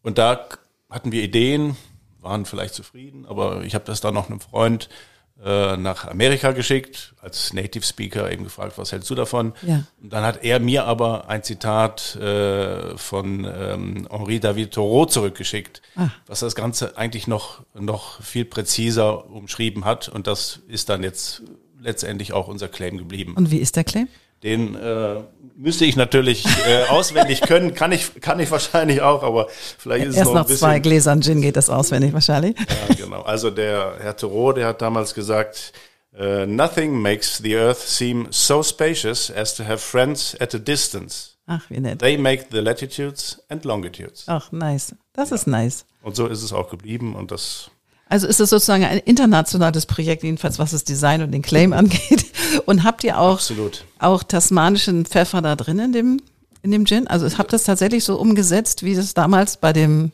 Und 0.03 0.19
da 0.19 0.49
hatten 0.89 1.13
wir 1.13 1.23
Ideen, 1.23 1.77
waren 2.21 2.47
vielleicht 2.47 2.75
zufrieden, 2.75 3.27
aber 3.27 3.63
ich 3.65 3.75
habe 3.75 3.85
das 3.85 4.01
dann 4.01 4.15
noch 4.15 4.31
einem 4.31 4.41
Freund 4.41 4.89
äh, 4.89 5.07
nach 5.45 6.07
Amerika 6.07 6.53
geschickt, 6.53 7.15
als 7.21 7.53
Native 7.53 7.85
Speaker 7.85 8.31
eben 8.33 8.45
gefragt, 8.45 8.79
was 8.79 8.91
hältst 8.93 9.11
du 9.11 9.15
davon? 9.15 9.53
Ja. 9.63 9.85
Und 10.03 10.13
dann 10.13 10.25
hat 10.25 10.43
er 10.43 10.61
mir 10.61 10.85
aber 10.87 11.29
ein 11.29 11.43
Zitat 11.43 12.17
äh, 12.17 12.97
von 12.97 13.45
ähm, 13.45 14.09
Henri 14.11 14.41
David 14.41 14.73
Thoreau 14.73 15.05
zurückgeschickt, 15.05 15.83
Ah. 15.95 16.09
was 16.27 16.41
das 16.41 16.55
Ganze 16.55 16.97
eigentlich 16.97 17.27
noch, 17.27 17.63
noch 17.75 18.23
viel 18.23 18.45
präziser 18.47 19.29
umschrieben 19.31 19.85
hat. 19.85 20.09
Und 20.09 20.27
das 20.27 20.61
ist 20.69 20.89
dann 20.89 21.03
jetzt 21.03 21.43
letztendlich 21.81 22.33
auch 22.33 22.49
unser 22.49 22.69
Claim 22.69 22.97
geblieben. 22.97 23.35
Und 23.37 23.51
wie 23.51 23.59
ist 23.59 23.77
der 23.77 23.85
Claim? 23.85 24.09
Den 24.43 24.75
äh, 24.77 25.17
müsste 25.57 25.85
ich 25.87 25.97
natürlich 25.97 26.45
äh, 26.67 26.85
auswendig 26.89 27.41
können, 27.41 27.75
kann 27.75 27.91
ich, 27.93 28.21
kann 28.21 28.39
ich 28.39 28.51
wahrscheinlich 28.51 29.01
auch, 29.01 29.23
aber 29.23 29.49
vielleicht 29.79 30.05
ist 30.07 30.11
es 30.13 30.17
Erst 30.19 30.27
noch 30.29 30.35
nach 30.35 30.41
ein 30.43 30.47
bisschen. 30.49 30.59
zwei 30.59 30.79
Gläsern 30.79 31.23
Gin 31.23 31.41
geht 31.41 31.57
das 31.57 31.71
auswendig 31.71 32.13
wahrscheinlich. 32.13 32.55
Ja, 32.59 32.95
genau. 32.95 33.23
Also 33.23 33.51
der 33.51 33.95
Herr 34.01 34.17
Thoreau, 34.17 34.53
der 34.53 34.67
hat 34.69 34.83
damals 34.83 35.15
gesagt, 35.15 35.73
äh, 36.17 36.47
nothing 36.47 36.93
makes 37.01 37.39
the 37.39 37.57
earth 37.57 37.79
seem 37.81 38.27
so 38.31 38.63
spacious 38.63 39.31
as 39.31 39.55
to 39.55 39.65
have 39.65 39.79
friends 39.79 40.37
at 40.41 40.55
a 40.55 40.59
distance. 40.59 41.31
Ach, 41.47 41.63
wie 41.71 41.81
nett. 41.81 42.01
They 42.01 42.19
make 42.19 42.47
the 42.51 42.59
latitudes 42.59 43.41
and 43.49 43.65
longitudes. 43.65 44.25
Ach, 44.27 44.53
nice. 44.53 44.95
Das 45.15 45.33
ist 45.33 45.47
nice. 45.47 45.87
Und 46.03 46.15
so 46.17 46.27
ist 46.27 46.43
es 46.43 46.53
auch 46.53 46.69
geblieben 46.71 47.15
und 47.17 47.31
das 47.31 47.71
Also 48.09 48.27
ist 48.27 48.41
es 48.41 48.51
sozusagen 48.51 48.85
ein 48.85 48.99
internationales 48.99 49.87
Projekt, 49.87 50.23
jedenfalls 50.25 50.59
was 50.59 50.73
das 50.73 50.85
Design 50.85 51.23
und 51.23 51.33
den 51.33 51.43
Claim 51.43 51.73
angeht. 51.73 52.26
Und 52.67 52.85
habt 52.85 53.05
ihr 53.05 53.19
auch, 53.19 53.35
absolut. 53.35 53.85
auch 53.99 54.23
tasmanischen 54.23 55.07
Pfeffer 55.07 55.43
da 55.43 55.57
drin 55.57 55.79
in 55.79 55.93
dem, 55.93 56.21
in 56.63 56.71
dem 56.71 56.85
Gin? 56.87 57.07
Also 57.07 57.27
habt 57.39 57.49
ihr 57.51 57.57
das 57.59 57.65
tatsächlich 57.65 58.05
so 58.05 58.17
umgesetzt, 58.17 58.83
wie 58.85 58.93
es 58.93 59.15
damals 59.15 59.57
bei 59.59 59.73
dem, 59.73 60.13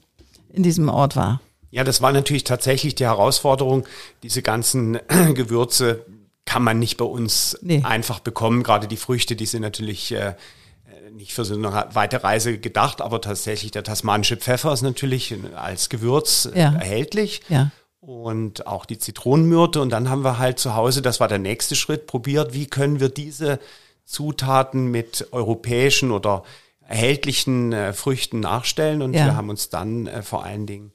in 0.52 0.62
diesem 0.62 0.88
Ort 0.88 1.16
war? 1.16 1.40
Ja, 1.70 1.84
das 1.84 2.02
war 2.02 2.12
natürlich 2.12 2.44
tatsächlich 2.44 2.94
die 2.94 3.04
Herausforderung. 3.04 3.84
Diese 4.22 4.42
ganzen 4.42 4.98
Gewürze 5.34 6.04
kann 6.44 6.62
man 6.62 6.78
nicht 6.78 6.96
bei 6.98 7.04
uns 7.04 7.56
Nee. 7.62 7.82
einfach 7.84 8.20
bekommen. 8.20 8.62
Gerade 8.62 8.88
die 8.88 8.96
Früchte, 8.96 9.36
die 9.36 9.46
sind 9.46 9.62
natürlich 9.62 10.12
äh, 10.12 10.34
nicht 11.14 11.32
für 11.32 11.44
so 11.44 11.54
eine 11.54 11.86
weite 11.92 12.24
Reise 12.24 12.58
gedacht, 12.58 13.00
aber 13.00 13.20
tatsächlich 13.20 13.70
der 13.70 13.84
tasmanische 13.84 14.36
Pfeffer 14.36 14.72
ist 14.72 14.82
natürlich 14.82 15.34
als 15.56 15.88
Gewürz 15.88 16.48
Ja. 16.54 16.74
erhältlich. 16.74 17.40
Ja. 17.48 17.70
Und 18.04 18.66
auch 18.66 18.84
die 18.84 18.98
Zitronenmyrte. 18.98 19.80
Und 19.80 19.90
dann 19.90 20.10
haben 20.10 20.24
wir 20.24 20.38
halt 20.40 20.58
zu 20.58 20.74
Hause, 20.74 21.02
das 21.02 21.20
war 21.20 21.28
der 21.28 21.38
nächste 21.38 21.76
Schritt, 21.76 22.08
probiert, 22.08 22.52
wie 22.52 22.66
können 22.66 22.98
wir 22.98 23.08
diese 23.08 23.60
Zutaten 24.04 24.86
mit 24.90 25.28
europäischen 25.30 26.10
oder 26.10 26.42
erhältlichen 26.80 27.72
äh, 27.72 27.92
Früchten 27.92 28.40
nachstellen. 28.40 29.02
Und 29.02 29.14
Ja. 29.14 29.26
wir 29.26 29.36
haben 29.36 29.50
uns 29.50 29.68
dann 29.68 30.08
äh, 30.08 30.22
vor 30.22 30.44
allen 30.44 30.66
Dingen, 30.66 30.90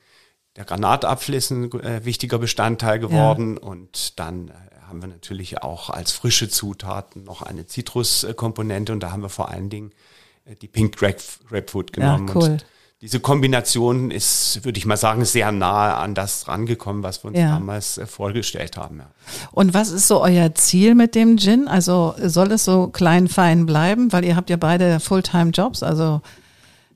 der 0.57 0.65
Granatapfel 0.65 1.35
ist 1.35 1.49
ein 1.49 1.71
äh, 1.79 2.03
wichtiger 2.03 2.39
Bestandteil 2.39 2.99
geworden. 2.99 3.57
Und 3.57 4.19
dann 4.19 4.49
äh, 4.49 4.51
haben 4.85 5.01
wir 5.01 5.07
natürlich 5.07 5.63
auch 5.63 5.89
als 5.89 6.11
frische 6.11 6.49
Zutaten 6.49 7.23
noch 7.23 7.41
eine 7.41 7.65
Zitruskomponente. 7.67 8.91
Und 8.91 8.99
da 8.99 9.11
haben 9.13 9.21
wir 9.21 9.29
vor 9.29 9.47
allen 9.47 9.69
Dingen 9.69 9.91
äh, 10.43 10.55
die 10.55 10.67
Pink 10.67 10.97
Grape, 10.97 11.21
Grapefruit 11.47 11.95
Ja, 11.95 12.17
genommen. 12.17 12.31
cool. 12.35 12.43
Und 12.51 12.65
diese 13.01 13.19
Kombination 13.19 14.09
ist, 14.09 14.61
würde 14.65 14.79
ich 14.79 14.85
mal 14.87 14.97
sagen, 14.97 15.23
sehr 15.23 15.51
nahe 15.51 15.93
an 15.95 16.15
das 16.15 16.47
rangekommen, 16.47 17.03
was 17.03 17.23
wir 17.23 17.29
uns 17.29 17.37
Ja. 17.37 17.49
damals 17.51 17.99
äh, 17.99 18.07
vorgestellt 18.07 18.75
haben. 18.75 18.99
Ja. 18.99 19.07
Und 19.51 19.73
was 19.75 19.91
ist 19.91 20.07
so 20.07 20.21
euer 20.21 20.55
Ziel 20.55 20.95
mit 20.95 21.13
dem 21.13 21.37
Gin? 21.37 21.67
Also 21.67 22.15
soll 22.23 22.51
es 22.51 22.65
so 22.65 22.87
klein, 22.87 23.27
fein 23.27 23.67
bleiben? 23.67 24.11
Weil 24.11 24.25
ihr 24.25 24.35
habt 24.35 24.49
ja 24.49 24.57
beide 24.57 24.99
Fulltime-Jobs, 24.99 25.83
also 25.83 26.21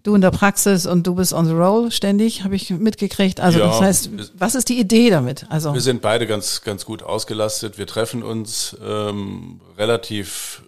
du 0.02 0.16
in 0.16 0.22
der 0.22 0.32
Praxis 0.32 0.88
und 0.88 1.06
du 1.06 1.14
bist 1.14 1.34
on 1.34 1.46
the 1.46 1.52
roll 1.54 1.92
ständig, 1.92 2.44
habe 2.44 2.56
ich 2.56 2.72
mitgekriegt. 2.72 3.40
Also 3.40 3.60
Ja, 3.60 3.68
das 3.68 3.82
heißt, 3.82 4.10
was 4.40 4.56
ist 4.56 4.70
die 4.70 4.80
Idee 4.80 5.12
damit? 5.12 5.46
Also 5.50 5.76
Wir 5.76 5.82
sind 5.82 6.02
beide 6.02 6.26
ganz, 6.26 6.64
ganz 6.64 6.84
gut 6.84 7.04
ausgelastet. 7.04 7.78
Wir 7.78 7.86
treffen 7.86 8.24
uns 8.24 8.76
ähm, 8.84 9.62
relativ 9.78 10.64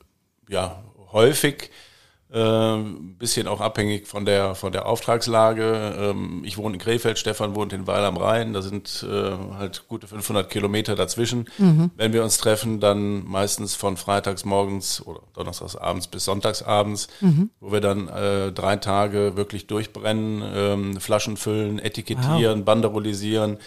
ja, 0.47 0.83
häufig. 1.11 1.71
Ein 2.35 3.15
bisschen 3.19 3.47
auch 3.47 3.61
abhängig 3.61 4.07
von 4.07 4.25
der, 4.25 4.55
von 4.55 4.71
der 4.71 4.87
Auftragslage. 4.87 5.95
Ähm, 5.99 6.41
ich 6.43 6.57
wohne 6.57 6.75
in 6.75 6.79
Krefeld, 6.79 7.19
Stefan 7.19 7.53
wohnt 7.53 7.73
in 7.73 7.85
Weil 7.85 8.03
am 8.03 8.17
Rhein. 8.17 8.53
Da 8.53 8.61
sind 8.63 9.05
äh, 9.07 9.31
halt 9.55 9.87
gute 9.87 10.07
500 10.07 10.49
Kilometer 10.49 10.95
dazwischen. 10.95 11.47
Wenn 11.95 12.13
wir 12.13 12.23
uns 12.23 12.37
treffen, 12.39 12.79
dann 12.79 13.23
meistens 13.25 13.75
von 13.75 13.97
freitags 13.97 14.45
morgens 14.45 15.05
oder 15.05 15.21
donnerstags 15.33 15.75
abends 15.75 16.07
bis 16.07 16.25
sonntags 16.25 16.63
abends, 16.63 17.07
wo 17.59 17.71
wir 17.71 17.81
dann 17.81 18.07
äh, 18.07 18.51
drei 18.51 18.77
Tage 18.77 19.37
wirklich 19.37 19.67
durchbrennen, 19.67 20.43
ähm, 20.55 20.99
Flaschen 20.99 21.37
füllen, 21.37 21.77
etikettieren, 21.79 22.65
banderolisieren, 22.65 23.57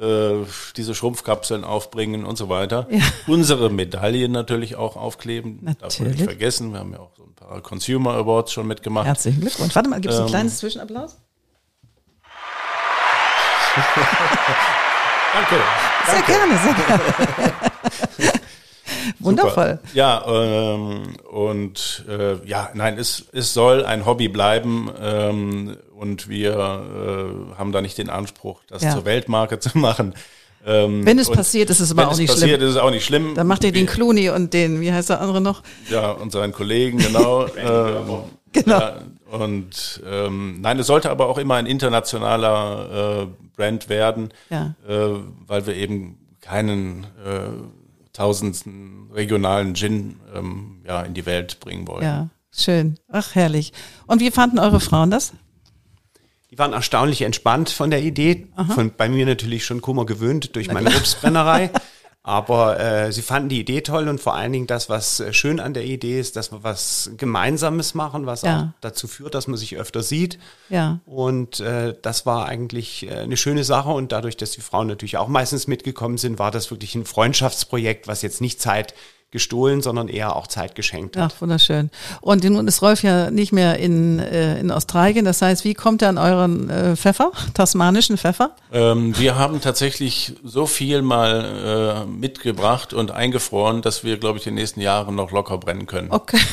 äh, 0.00 0.44
diese 0.76 0.94
Schrumpfkapseln 0.94 1.64
aufbringen 1.64 2.24
und 2.24 2.36
so 2.38 2.48
weiter. 2.48 2.86
Ja. 2.90 3.00
Unsere 3.26 3.70
Medaillen 3.70 4.32
natürlich 4.32 4.76
auch 4.76 4.96
aufkleben. 4.96 5.60
Darf 5.64 5.66
man 5.66 5.76
Natürlich. 5.80 6.12
nicht 6.16 6.24
vergessen. 6.24 6.72
Wir 6.72 6.80
haben 6.80 6.92
ja 6.92 7.00
auch 7.00 7.10
so 7.16 7.24
ein 7.24 7.34
paar 7.34 7.60
Consumer 7.60 8.14
Awards 8.14 8.52
schon 8.52 8.66
mitgemacht. 8.66 9.06
herzlichen 9.06 9.40
Glückwunsch. 9.40 9.74
Warte 9.74 9.88
mal, 9.88 10.00
gibt 10.00 10.12
es 10.14 10.20
ein 10.20 10.26
Ähm, 10.26 10.30
kleines 10.30 10.58
Zwischenapplaus? 10.58 11.16
Danke. 15.34 15.56
Sehr 16.10 16.22
gerne, 16.22 16.58
sehr 16.58 16.74
gerne. 16.74 17.02
Wundervoll. 19.20 19.78
Super. 19.82 19.94
Ja, 19.94 20.24
ähm, 20.26 21.16
und 21.30 22.04
äh, 22.08 22.36
ja, 22.46 22.70
nein, 22.74 22.98
es, 22.98 23.24
es 23.32 23.52
soll 23.52 23.84
ein 23.84 24.06
Hobby 24.06 24.28
bleiben 24.28 24.90
ähm, 25.00 25.76
und 25.98 26.28
wir 26.28 26.52
äh, 26.54 27.58
haben 27.58 27.72
da 27.72 27.80
nicht 27.82 27.98
den 27.98 28.08
Anspruch, 28.10 28.60
das 28.68 28.82
Ja. 28.82 28.92
zur 28.92 29.04
Weltmarke 29.04 29.58
zu 29.58 29.76
machen. 29.78 30.14
Ähm, 30.66 31.06
Wenn 31.06 31.18
es 31.18 31.30
passiert, 31.30 31.70
ist 31.70 31.80
es 31.80 31.90
aber 31.92 32.02
wenn 32.02 32.08
auch 32.08 32.12
es 32.12 32.18
nicht 32.18 32.30
passiert, 32.30 32.58
schlimm. 32.58 32.68
ist 32.68 32.74
es 32.74 32.80
auch 32.80 32.90
nicht 32.90 33.04
schlimm. 33.04 33.34
Dann 33.34 33.46
macht 33.46 33.62
ihr 33.64 33.72
den 33.72 33.86
Clooney 33.86 34.30
und 34.30 34.52
den, 34.52 34.80
wie 34.80 34.92
heißt 34.92 35.08
der 35.10 35.20
andere 35.20 35.40
noch? 35.40 35.62
Ja, 35.88 36.10
und 36.10 36.32
seinen 36.32 36.52
Kollegen, 36.52 36.98
genau. 36.98 37.46
ähm, 37.56 38.22
Genau. 38.52 38.78
Ja, 38.78 38.96
und 39.30 40.02
ähm, 40.10 40.62
nein, 40.62 40.78
es 40.78 40.86
sollte 40.86 41.10
aber 41.10 41.26
auch 41.28 41.36
immer 41.36 41.56
ein 41.56 41.66
internationaler 41.66 43.24
äh, 43.24 43.26
Brand 43.56 43.90
werden, 43.90 44.30
Ja. 44.48 44.74
äh, 44.88 45.10
weil 45.46 45.66
wir 45.66 45.74
eben 45.76 46.16
keinen 46.40 47.04
äh, 47.24 47.50
tausendsten 48.14 49.10
regionalen 49.12 49.74
Gin 49.74 50.16
ähm, 50.34 50.80
ja, 50.86 51.02
in 51.02 51.14
die 51.14 51.26
Welt 51.26 51.60
bringen 51.60 51.86
wollen. 51.86 52.02
Ja, 52.04 52.28
schön. 52.50 52.98
Ach, 53.10 53.34
herrlich. 53.34 53.72
Und 54.06 54.20
wie 54.20 54.30
fanden 54.30 54.58
eure 54.58 54.80
Frauen 54.80 55.10
das? 55.10 55.32
Die 56.50 56.58
waren 56.58 56.72
erstaunlich 56.72 57.22
entspannt 57.22 57.68
von 57.70 57.90
der 57.90 58.02
Idee. 58.02 58.46
Von, 58.74 58.92
bei 58.96 59.08
mir 59.08 59.26
natürlich 59.26 59.64
schon 59.66 59.82
Kummer 59.82 60.06
gewöhnt 60.06 60.56
durch 60.56 60.72
meine 60.72 60.90
Obstbrennerei. 60.96 61.70
Aber 62.22 62.78
äh, 62.78 63.10
sie 63.12 63.22
fanden 63.22 63.48
die 63.48 63.60
Idee 63.60 63.80
toll 63.80 64.06
und 64.06 64.20
vor 64.20 64.34
allen 64.34 64.52
Dingen 64.52 64.66
das, 64.66 64.90
was 64.90 65.18
äh, 65.20 65.32
schön 65.32 65.60
an 65.60 65.72
der 65.72 65.84
Idee 65.86 66.20
ist, 66.20 66.36
dass 66.36 66.52
wir 66.52 66.62
was 66.62 67.10
Gemeinsames 67.16 67.94
machen, 67.94 68.26
was 68.26 68.42
Ja. 68.42 68.58
auch 68.74 68.80
dazu 68.82 69.08
führt, 69.08 69.34
dass 69.34 69.46
man 69.46 69.56
sich 69.56 69.76
öfter 69.76 70.02
sieht. 70.02 70.38
Ja. 70.68 71.00
Und 71.06 71.60
äh, 71.60 71.94
das 72.02 72.26
war 72.26 72.44
eigentlich 72.46 73.06
äh, 73.08 73.14
eine 73.14 73.38
schöne 73.38 73.64
Sache. 73.64 73.88
Und 73.90 74.12
dadurch, 74.12 74.36
dass 74.36 74.50
die 74.50 74.60
Frauen 74.60 74.88
natürlich 74.88 75.16
auch 75.16 75.28
meistens 75.28 75.68
mitgekommen 75.68 76.18
sind, 76.18 76.38
war 76.38 76.50
das 76.50 76.70
wirklich 76.70 76.94
ein 76.96 77.06
Freundschaftsprojekt, 77.06 78.08
was 78.08 78.20
jetzt 78.20 78.42
nicht 78.42 78.60
Zeit 78.60 78.94
gestohlen, 79.30 79.82
sondern 79.82 80.08
eher 80.08 80.34
auch 80.36 80.46
Zeit 80.46 80.74
geschenkt 80.74 81.16
hat. 81.16 81.34
Ach, 81.34 81.40
wunderschön. 81.40 81.90
Und 82.20 82.44
nun 82.44 82.66
ist 82.66 82.80
Rolf 82.80 83.02
ja 83.02 83.30
nicht 83.30 83.52
mehr 83.52 83.78
in, 83.78 84.18
äh, 84.18 84.58
in 84.58 84.70
Australien. 84.70 85.24
Das 85.24 85.42
heißt, 85.42 85.64
wie 85.64 85.74
kommt 85.74 86.00
er 86.02 86.08
an 86.08 86.18
euren 86.18 86.70
äh, 86.70 86.96
Pfeffer, 86.96 87.32
tasmanischen 87.52 88.16
Pfeffer? 88.16 88.56
Ähm, 88.72 89.18
wir 89.18 89.36
haben 89.36 89.60
tatsächlich 89.60 90.34
so 90.44 90.66
viel 90.66 91.02
mal 91.02 92.04
äh, 92.04 92.06
mitgebracht 92.06 92.94
und 92.94 93.10
eingefroren, 93.10 93.82
dass 93.82 94.02
wir, 94.02 94.18
glaube 94.18 94.38
ich, 94.38 94.46
in 94.46 94.54
den 94.54 94.62
nächsten 94.62 94.80
Jahren 94.80 95.14
noch 95.14 95.30
locker 95.30 95.58
brennen 95.58 95.86
können. 95.86 96.10
Okay. 96.10 96.38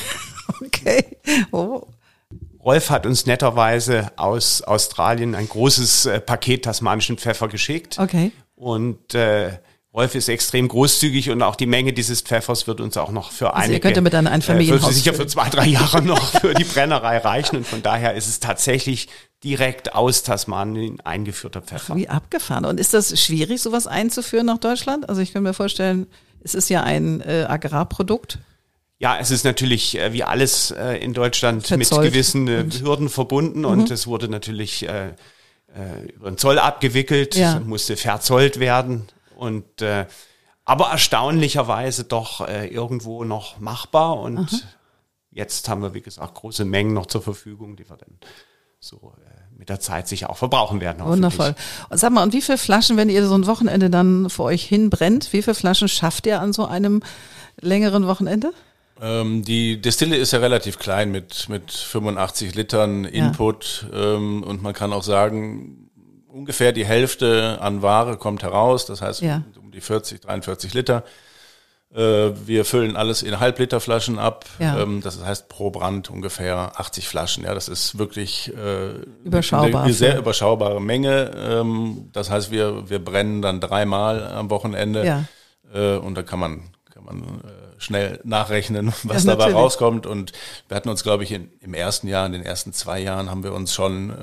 Okay. 0.62 1.18
Oh. 1.52 1.82
Rolf 2.64 2.90
hat 2.90 3.06
uns 3.06 3.26
netterweise 3.26 4.12
aus 4.16 4.62
Australien 4.62 5.36
ein 5.36 5.48
großes 5.48 6.06
äh, 6.08 6.20
Paket 6.20 6.66
tasmanischen 6.66 7.18
Pfeffer 7.18 7.48
geschickt. 7.48 7.98
Okay. 8.00 8.32
Und 8.56 9.14
äh, 9.14 9.60
Rolf 9.96 10.14
ist 10.14 10.28
extrem 10.28 10.68
großzügig 10.68 11.30
und 11.30 11.42
auch 11.42 11.56
die 11.56 11.68
Menge 11.68 11.94
dieses 11.94 12.20
Pfeffers 12.22 12.68
wird 12.68 12.82
uns 12.82 12.98
auch 12.98 13.12
noch 13.12 13.32
für 13.32 13.54
Also 13.54 13.60
ihr 13.60 13.64
einige, 13.64 13.80
könnt 13.80 13.98
damit 13.98 14.14
dann 14.14 14.28
ein 14.28 14.42
äh, 14.42 14.44
Familienhaus 14.44 14.84
wird 14.84 14.94
sicher 14.94 15.14
für 15.14 15.26
zwei, 15.26 15.48
drei 15.50 15.66
Jahre 15.68 16.02
noch 16.04 16.42
für 16.42 16.54
die 16.54 16.66
Brennerei 16.66 17.18
reichen. 17.20 17.56
Und 17.56 17.66
von 17.66 17.82
daher 17.82 18.14
ist 18.16 18.28
es 18.28 18.42
tatsächlich 18.42 19.08
direkt 19.46 19.96
aus 19.96 20.24
Tasmanien 20.24 21.00
eingeführter 21.02 21.62
Pfeffer. 21.62 21.96
Wie 21.96 22.10
abgefahren. 22.10 22.66
Und 22.66 22.78
ist 22.78 22.94
das 22.94 23.18
schwierig, 23.22 23.62
sowas 23.62 23.88
einzuführen 23.88 24.48
nach 24.48 24.58
Deutschland? 24.58 25.08
Also 25.08 25.22
ich 25.22 25.32
kann 25.32 25.44
mir 25.44 25.54
vorstellen, 25.54 26.08
es 26.44 26.56
ist 26.56 26.70
ja 26.70 26.84
ein 26.84 27.22
äh, 27.22 27.46
Agrarprodukt. 27.48 28.40
Ja, 29.00 29.18
es 29.18 29.32
ist 29.32 29.46
natürlich 29.46 29.98
äh, 29.98 30.12
wie 30.12 30.24
alles 30.26 30.72
äh, 30.72 30.98
in 30.98 31.14
Deutschland 31.14 31.68
Verzollt 31.68 32.04
mit 32.04 32.12
gewissen 32.12 32.48
äh, 32.50 32.64
Mhm. 32.64 32.72
Hürden 32.82 33.10
verbunden 33.10 33.64
und 33.64 33.92
es 33.92 34.08
wurde 34.08 34.28
natürlich 34.28 34.88
äh, 34.90 35.08
äh, 35.08 35.12
über 36.16 36.30
den 36.32 36.38
Zoll 36.38 36.60
abgewickelt, 36.60 37.36
Ja. 37.36 37.62
musste 37.62 37.96
verzollt 37.96 38.60
werden 38.60 39.08
und 39.36 39.82
äh, 39.82 40.06
aber 40.66 40.90
erstaunlicherweise 40.90 42.06
doch 42.06 42.48
äh, 42.48 42.68
irgendwo 42.68 43.24
noch 43.24 43.60
machbar 43.60 44.20
und 44.20 44.66
jetzt 45.32 45.70
haben 45.70 45.82
wir 45.82 45.94
wie 45.94 46.02
gesagt 46.02 46.34
große 46.34 46.66
Mengen 46.66 46.94
noch 46.94 47.06
zur 47.06 47.22
Verfügung, 47.22 47.76
die 47.76 47.88
wir 47.88 47.98
dann 47.98 48.18
so 48.80 49.14
äh, 49.18 49.58
mit 49.58 49.70
der 49.70 49.80
Zeit 49.80 50.08
sich 50.08 50.26
auch 50.26 50.38
verbrauchen 50.38 50.82
werden. 50.82 51.04
Wundervoll. 51.04 51.56
Sag 51.92 52.12
mal, 52.12 52.24
und 52.24 52.34
wie 52.34 52.42
viele 52.42 52.58
Flaschen, 52.58 52.98
wenn 52.98 53.10
ihr 53.10 53.26
so 53.28 53.36
ein 53.36 53.48
Wochenende 53.48 53.90
dann 53.90 54.30
vor 54.30 54.46
euch 54.46 54.64
hinbrennt, 54.66 55.32
wie 55.34 55.42
viele 55.42 55.56
Flaschen 55.56 55.88
schafft 55.88 56.26
ihr 56.26 56.42
an 56.42 56.54
so 56.54 56.66
einem 56.66 57.02
längeren 57.60 58.08
Wochenende? 58.08 58.54
Ähm, 59.02 59.44
die 59.44 59.82
Destille 59.82 60.16
ist 60.16 60.32
ja 60.32 60.40
relativ 60.40 60.80
klein 60.80 61.12
mit, 61.12 61.50
mit 61.50 61.72
85 61.72 62.56
Litern 62.56 63.06
Input 63.06 63.88
ja. 63.92 64.16
ähm, 64.16 64.44
und 64.44 64.62
man 64.62 64.74
kann 64.74 64.94
auch 64.94 65.04
sagen, 65.04 65.85
ungefähr 66.36 66.74
die 66.74 66.86
Hälfte 66.86 67.60
an 67.62 67.82
Ware 67.82 68.18
kommt 68.18 68.44
heraus, 68.44 68.86
das 68.86 69.02
heißt 69.02 69.22
ja. 69.22 69.44
um 69.58 69.72
die 69.72 69.82
40, 69.82 70.22
43 70.22 70.74
Liter. 70.74 71.04
Äh, 71.94 72.32
wir 72.46 72.66
füllen 72.66 72.98
alles 72.98 73.24
in 73.24 73.40
Halbliterflaschen 73.40 74.20
ab. 74.20 74.46
Ja. 74.60 74.80
Ähm, 74.80 75.02
das 75.02 75.24
heißt 75.24 75.48
pro 75.48 75.70
Brand 75.72 76.10
ungefähr 76.10 76.74
80 76.76 77.08
Flaschen. 77.08 77.46
Ja, 77.46 77.54
das 77.54 77.70
ist 77.70 77.98
wirklich 77.98 78.54
äh, 78.54 78.96
Überschaubar, 79.24 79.84
eine, 79.84 79.94
sehr 79.94 80.18
überschaubare 80.18 80.82
Menge. 80.82 81.32
Ähm, 81.38 82.10
das 82.12 82.30
heißt, 82.30 82.52
wir, 82.52 82.90
wir 82.90 83.04
brennen 83.04 83.42
dann 83.42 83.62
dreimal 83.62 84.28
am 84.28 84.50
Wochenende. 84.50 85.06
Ja. 85.06 85.24
Äh, 85.74 85.98
und 85.98 86.16
da 86.16 86.24
kann 86.24 86.40
man, 86.40 86.64
kann 86.94 87.06
man 87.06 87.42
schnell 87.78 88.20
nachrechnen, 88.26 88.92
was 89.04 89.24
ja, 89.24 89.36
dabei 89.36 89.54
rauskommt. 89.54 90.06
Und 90.06 90.34
wir 90.68 90.76
hatten 90.76 90.90
uns, 90.90 91.02
glaube 91.02 91.24
ich, 91.24 91.32
in, 91.32 91.50
im 91.62 91.74
ersten 91.74 92.10
Jahr, 92.10 92.26
in 92.26 92.34
den 92.34 92.44
ersten 92.44 92.74
zwei 92.74 93.00
Jahren 93.00 93.30
haben 93.32 93.44
wir 93.44 93.54
uns 93.54 93.74
schon 93.74 94.14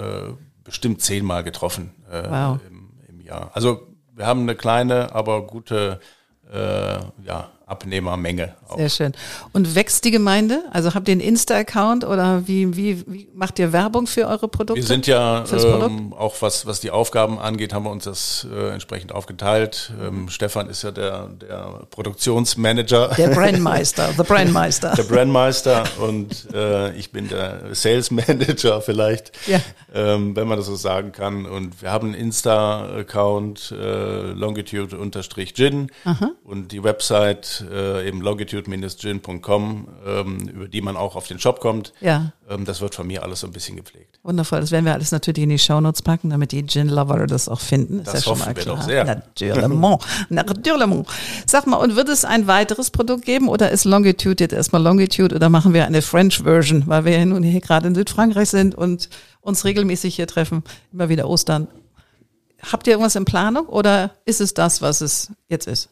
bestimmt 0.64 1.02
zehnmal 1.02 1.44
getroffen 1.44 1.94
äh, 2.10 2.22
wow. 2.28 2.60
im, 2.68 2.92
im, 3.08 3.20
Jahr. 3.20 3.50
Also 3.54 3.88
wir 4.14 4.26
haben 4.26 4.42
eine 4.42 4.54
kleine, 4.54 5.14
aber 5.14 5.46
gute 5.46 6.00
äh, 6.52 6.98
ja, 7.24 7.50
Abnehmermenge. 7.72 8.54
Auch. 8.68 8.76
Sehr 8.76 8.88
schön. 8.90 9.12
Und 9.52 9.74
wächst 9.74 10.04
die 10.04 10.10
Gemeinde? 10.10 10.62
Also 10.70 10.94
habt 10.94 11.08
ihr 11.08 11.12
einen 11.12 11.20
Insta-Account 11.20 12.04
oder 12.04 12.46
wie, 12.46 12.76
wie, 12.76 13.04
wie 13.06 13.28
macht 13.34 13.58
ihr 13.58 13.72
Werbung 13.72 14.06
für 14.06 14.26
eure 14.26 14.48
Produkte? 14.48 14.80
Wir 14.82 14.86
sind 14.86 15.06
ja 15.06 15.44
ähm, 15.50 16.12
auch 16.12 16.36
was, 16.40 16.66
was 16.66 16.80
die 16.80 16.90
Aufgaben 16.90 17.38
angeht, 17.38 17.72
haben 17.72 17.84
wir 17.84 17.90
uns 17.90 18.04
das 18.04 18.46
äh, 18.52 18.70
entsprechend 18.72 19.12
aufgeteilt. 19.12 19.92
Ähm, 20.00 20.28
Stefan 20.28 20.68
ist 20.68 20.82
ja 20.82 20.90
der, 20.90 21.28
der 21.28 21.86
Produktionsmanager. 21.90 23.08
Der 23.16 23.28
Brandmeister, 23.28 24.10
the 24.16 24.22
Brandmeister. 24.22 24.92
der 24.96 25.04
Brandmeister 25.04 25.84
und 26.00 26.52
äh, 26.54 26.92
ich 26.94 27.10
bin 27.10 27.28
der 27.28 27.74
Sales 27.74 28.10
Manager 28.10 28.80
vielleicht, 28.82 29.32
ja. 29.46 29.60
ähm, 29.94 30.36
wenn 30.36 30.46
man 30.46 30.58
das 30.58 30.66
so 30.66 30.76
sagen 30.76 31.12
kann. 31.12 31.46
Und 31.46 31.80
wir 31.80 31.90
haben 31.90 32.08
einen 32.08 32.14
Insta-Account, 32.14 33.74
äh, 33.78 34.32
longitude-gin 34.32 35.90
und 36.44 36.72
die 36.72 36.82
Website 36.84 37.61
äh, 37.70 38.06
eben 38.06 38.20
longitude-gin.com, 38.20 39.88
ähm, 40.06 40.38
über 40.48 40.68
die 40.68 40.80
man 40.80 40.96
auch 40.96 41.16
auf 41.16 41.26
den 41.26 41.38
Shop 41.38 41.60
kommt. 41.60 41.92
Ja. 42.00 42.32
Ähm, 42.48 42.64
das 42.64 42.80
wird 42.80 42.94
von 42.94 43.06
mir 43.06 43.22
alles 43.22 43.40
so 43.40 43.46
ein 43.46 43.52
bisschen 43.52 43.76
gepflegt. 43.76 44.18
Wundervoll. 44.22 44.60
Das 44.60 44.70
werden 44.70 44.84
wir 44.84 44.92
alles 44.92 45.12
natürlich 45.12 45.42
in 45.42 45.50
die 45.50 45.58
Shownotes 45.58 46.02
packen, 46.02 46.30
damit 46.30 46.52
die 46.52 46.64
Gin-Lover 46.64 47.26
das 47.26 47.48
auch 47.48 47.60
finden. 47.60 48.00
Ist 48.00 48.12
das 48.12 48.24
ja 48.24 48.30
hoffen 48.30 48.56
wir 48.56 48.64
doch 48.64 48.82
sehr. 48.82 49.04
Natürlich. 49.04 49.68
Natürlich. 50.28 51.06
Sag 51.46 51.66
mal, 51.66 51.76
und 51.76 51.96
wird 51.96 52.08
es 52.08 52.24
ein 52.24 52.46
weiteres 52.46 52.90
Produkt 52.90 53.24
geben 53.24 53.48
oder 53.48 53.70
ist 53.70 53.84
Longitude 53.84 54.44
jetzt 54.44 54.52
erstmal 54.52 54.82
Longitude 54.82 55.34
oder 55.34 55.48
machen 55.48 55.74
wir 55.74 55.86
eine 55.86 56.02
French 56.02 56.42
Version, 56.42 56.84
weil 56.86 57.04
wir 57.04 57.18
ja 57.18 57.24
nun 57.24 57.42
hier 57.42 57.60
gerade 57.60 57.88
in 57.88 57.94
Südfrankreich 57.94 58.50
sind 58.50 58.74
und 58.74 59.08
uns 59.40 59.64
regelmäßig 59.64 60.16
hier 60.16 60.26
treffen, 60.26 60.62
immer 60.92 61.08
wieder 61.08 61.28
Ostern. 61.28 61.68
Habt 62.70 62.86
ihr 62.86 62.92
irgendwas 62.92 63.16
in 63.16 63.24
Planung 63.24 63.66
oder 63.66 64.12
ist 64.24 64.40
es 64.40 64.54
das, 64.54 64.82
was 64.82 65.00
es 65.00 65.32
jetzt 65.48 65.66
ist? 65.66 65.88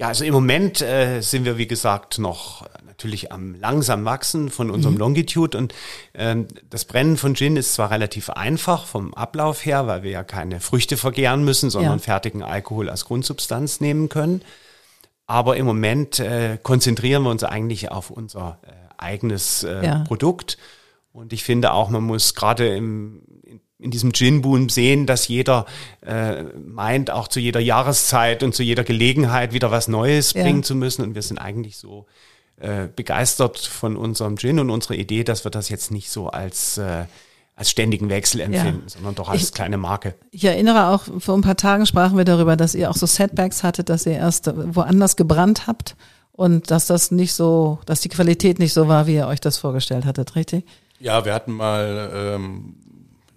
Ja, 0.00 0.08
also 0.08 0.24
im 0.24 0.32
Moment 0.32 0.80
äh, 0.80 1.20
sind 1.20 1.44
wir, 1.44 1.58
wie 1.58 1.66
gesagt, 1.66 2.18
noch 2.18 2.66
natürlich 2.86 3.32
am 3.32 3.54
langsam 3.54 4.06
wachsen 4.06 4.48
von 4.48 4.70
unserem 4.70 4.94
mhm. 4.94 5.00
Longitude 5.00 5.58
und 5.58 5.74
ähm, 6.14 6.48
das 6.70 6.86
Brennen 6.86 7.18
von 7.18 7.34
Gin 7.34 7.58
ist 7.58 7.74
zwar 7.74 7.90
relativ 7.90 8.30
einfach 8.30 8.86
vom 8.86 9.12
Ablauf 9.12 9.66
her, 9.66 9.86
weil 9.86 10.02
wir 10.02 10.10
ja 10.10 10.24
keine 10.24 10.60
Früchte 10.60 10.96
vergären 10.96 11.44
müssen, 11.44 11.68
sondern 11.68 11.98
ja. 11.98 11.98
fertigen 11.98 12.42
Alkohol 12.42 12.88
als 12.88 13.04
Grundsubstanz 13.04 13.80
nehmen 13.80 14.08
können. 14.08 14.40
Aber 15.26 15.58
im 15.58 15.66
Moment 15.66 16.18
äh, 16.18 16.56
konzentrieren 16.62 17.24
wir 17.24 17.30
uns 17.30 17.44
eigentlich 17.44 17.90
auf 17.90 18.08
unser 18.08 18.58
äh, 18.62 18.70
eigenes 18.96 19.64
äh, 19.64 19.84
ja. 19.84 19.98
Produkt. 20.08 20.56
Und 21.12 21.34
ich 21.34 21.44
finde 21.44 21.74
auch, 21.74 21.90
man 21.90 22.04
muss 22.04 22.34
gerade 22.34 22.74
im, 22.74 23.20
in 23.42 23.60
diesem 23.82 24.12
Gin-Boom 24.12 24.68
sehen, 24.68 25.06
dass 25.06 25.28
jeder 25.28 25.64
äh, 26.04 26.42
meint, 26.66 27.10
auch 27.10 27.28
zu 27.28 27.40
jeder 27.40 27.60
Jahreszeit 27.60 28.42
und 28.42 28.54
zu 28.54 28.62
jeder 28.62 28.84
Gelegenheit 28.84 29.54
wieder 29.54 29.70
was 29.70 29.88
Neues 29.88 30.34
ja. 30.34 30.42
bringen 30.42 30.62
zu 30.62 30.74
müssen. 30.74 31.02
Und 31.02 31.14
wir 31.14 31.22
sind 31.22 31.38
eigentlich 31.38 31.78
so 31.78 32.06
äh, 32.58 32.88
begeistert 32.94 33.58
von 33.58 33.96
unserem 33.96 34.36
Gin 34.36 34.58
und 34.58 34.68
unserer 34.68 34.94
Idee, 34.94 35.24
dass 35.24 35.44
wir 35.44 35.50
das 35.50 35.70
jetzt 35.70 35.90
nicht 35.90 36.10
so 36.10 36.28
als 36.28 36.76
äh, 36.76 37.04
als 37.60 37.70
ständigen 37.70 38.08
Wechsel 38.08 38.40
empfinden, 38.40 38.84
ja. 38.86 38.88
sondern 38.88 39.14
doch 39.14 39.28
als 39.28 39.42
ich, 39.42 39.52
kleine 39.52 39.76
Marke. 39.76 40.14
Ich 40.30 40.44
erinnere 40.46 40.88
auch, 40.88 41.02
vor 41.18 41.34
ein 41.34 41.42
paar 41.42 41.58
Tagen 41.58 41.84
sprachen 41.84 42.16
wir 42.16 42.24
darüber, 42.24 42.56
dass 42.56 42.74
ihr 42.74 42.90
auch 42.90 42.96
so 42.96 43.04
Setbacks 43.04 43.62
hattet, 43.62 43.90
dass 43.90 44.06
ihr 44.06 44.14
erst 44.14 44.50
woanders 44.74 45.14
gebrannt 45.14 45.66
habt 45.66 45.94
und 46.32 46.70
dass 46.70 46.86
das 46.86 47.10
nicht 47.10 47.34
so, 47.34 47.78
dass 47.84 48.00
die 48.00 48.08
Qualität 48.08 48.58
nicht 48.58 48.72
so 48.72 48.88
war, 48.88 49.06
wie 49.06 49.16
ihr 49.16 49.26
euch 49.26 49.40
das 49.40 49.58
vorgestellt 49.58 50.06
hattet, 50.06 50.36
richtig? 50.36 50.64
Ja, 51.00 51.26
wir 51.26 51.34
hatten 51.34 51.52
mal 51.52 52.10
ähm, 52.14 52.76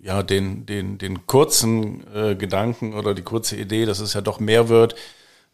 ja, 0.04 0.22
den, 0.22 0.66
den, 0.66 0.98
den 0.98 1.26
kurzen 1.28 2.04
äh, 2.14 2.36
Gedanken 2.36 2.94
oder 2.94 3.14
die 3.14 3.22
kurze 3.22 3.56
Idee, 3.56 3.86
dass 3.86 4.00
es 4.00 4.14
ja 4.14 4.22
doch 4.22 4.40
mehr 4.40 4.68
wird 4.68 4.96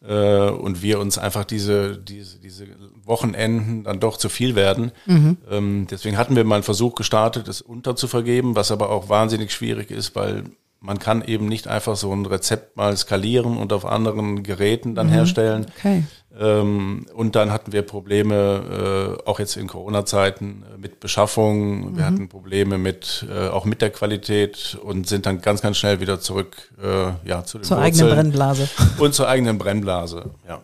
äh, 0.02 0.50
und 0.50 0.82
wir 0.82 1.00
uns 1.00 1.20
einfach 1.20 1.46
diese, 1.46 1.98
diese, 1.98 2.40
diese 2.40 2.66
Wochenenden 3.04 3.84
dann 3.84 4.00
doch 4.00 4.18
zu 4.18 4.28
viel 4.28 4.56
werden. 4.56 4.92
Mhm. 5.06 5.38
Ähm, 5.52 5.88
deswegen 5.90 6.18
hatten 6.18 6.36
wir 6.36 6.44
mal 6.46 6.56
einen 6.56 6.64
Versuch 6.64 6.96
gestartet, 6.96 7.48
es 7.48 7.62
unterzuvergeben, 7.62 8.56
was 8.56 8.72
aber 8.72 8.90
auch 8.90 9.08
wahnsinnig 9.08 9.52
schwierig 9.52 9.92
ist, 9.92 10.16
weil 10.16 10.46
man 10.80 10.98
kann 10.98 11.22
eben 11.24 11.46
nicht 11.48 11.68
einfach 11.68 11.96
so 11.96 12.12
ein 12.12 12.26
Rezept 12.26 12.76
mal 12.76 12.98
skalieren 12.98 13.56
und 13.56 13.72
auf 13.72 13.86
anderen 13.86 14.42
Geräten 14.42 14.96
dann 14.96 15.08
mhm. 15.08 15.12
herstellen. 15.12 15.68
Okay. 15.78 16.04
Ähm, 16.38 17.08
und 17.13 17.36
dann 17.36 17.52
hatten 17.52 17.72
wir 17.72 17.82
Probleme, 17.82 19.18
äh, 19.26 19.28
auch 19.28 19.39
jetzt 19.39 19.58
in 19.58 19.68
Corona-Zeiten, 19.68 20.63
äh, 20.63 20.78
mit 20.78 21.00
Beschaffung. 21.00 21.92
Mhm. 21.92 21.98
Wir 21.98 22.06
hatten 22.06 22.30
Probleme 22.30 22.78
mit, 22.78 23.26
äh, 23.30 23.48
auch 23.48 23.65
mit 23.65 23.82
der 23.82 23.89
Qualität 23.89 24.78
und 24.84 25.08
sind 25.08 25.26
dann 25.26 25.42
ganz, 25.42 25.62
ganz 25.62 25.78
schnell 25.78 26.00
wieder 26.00 26.20
zurück, 26.20 26.72
äh, 26.82 27.28
ja, 27.28 27.44
zu 27.44 27.58
den 27.58 27.63
Zur 27.63 27.78
Wurzeln 27.78 27.82
eigenen 27.82 28.10
Brennblase. 28.10 28.70
Und 29.00 29.13
zur 29.15 29.28
eigenen 29.28 29.58
Brennblase, 29.58 30.32
ja. 30.48 30.63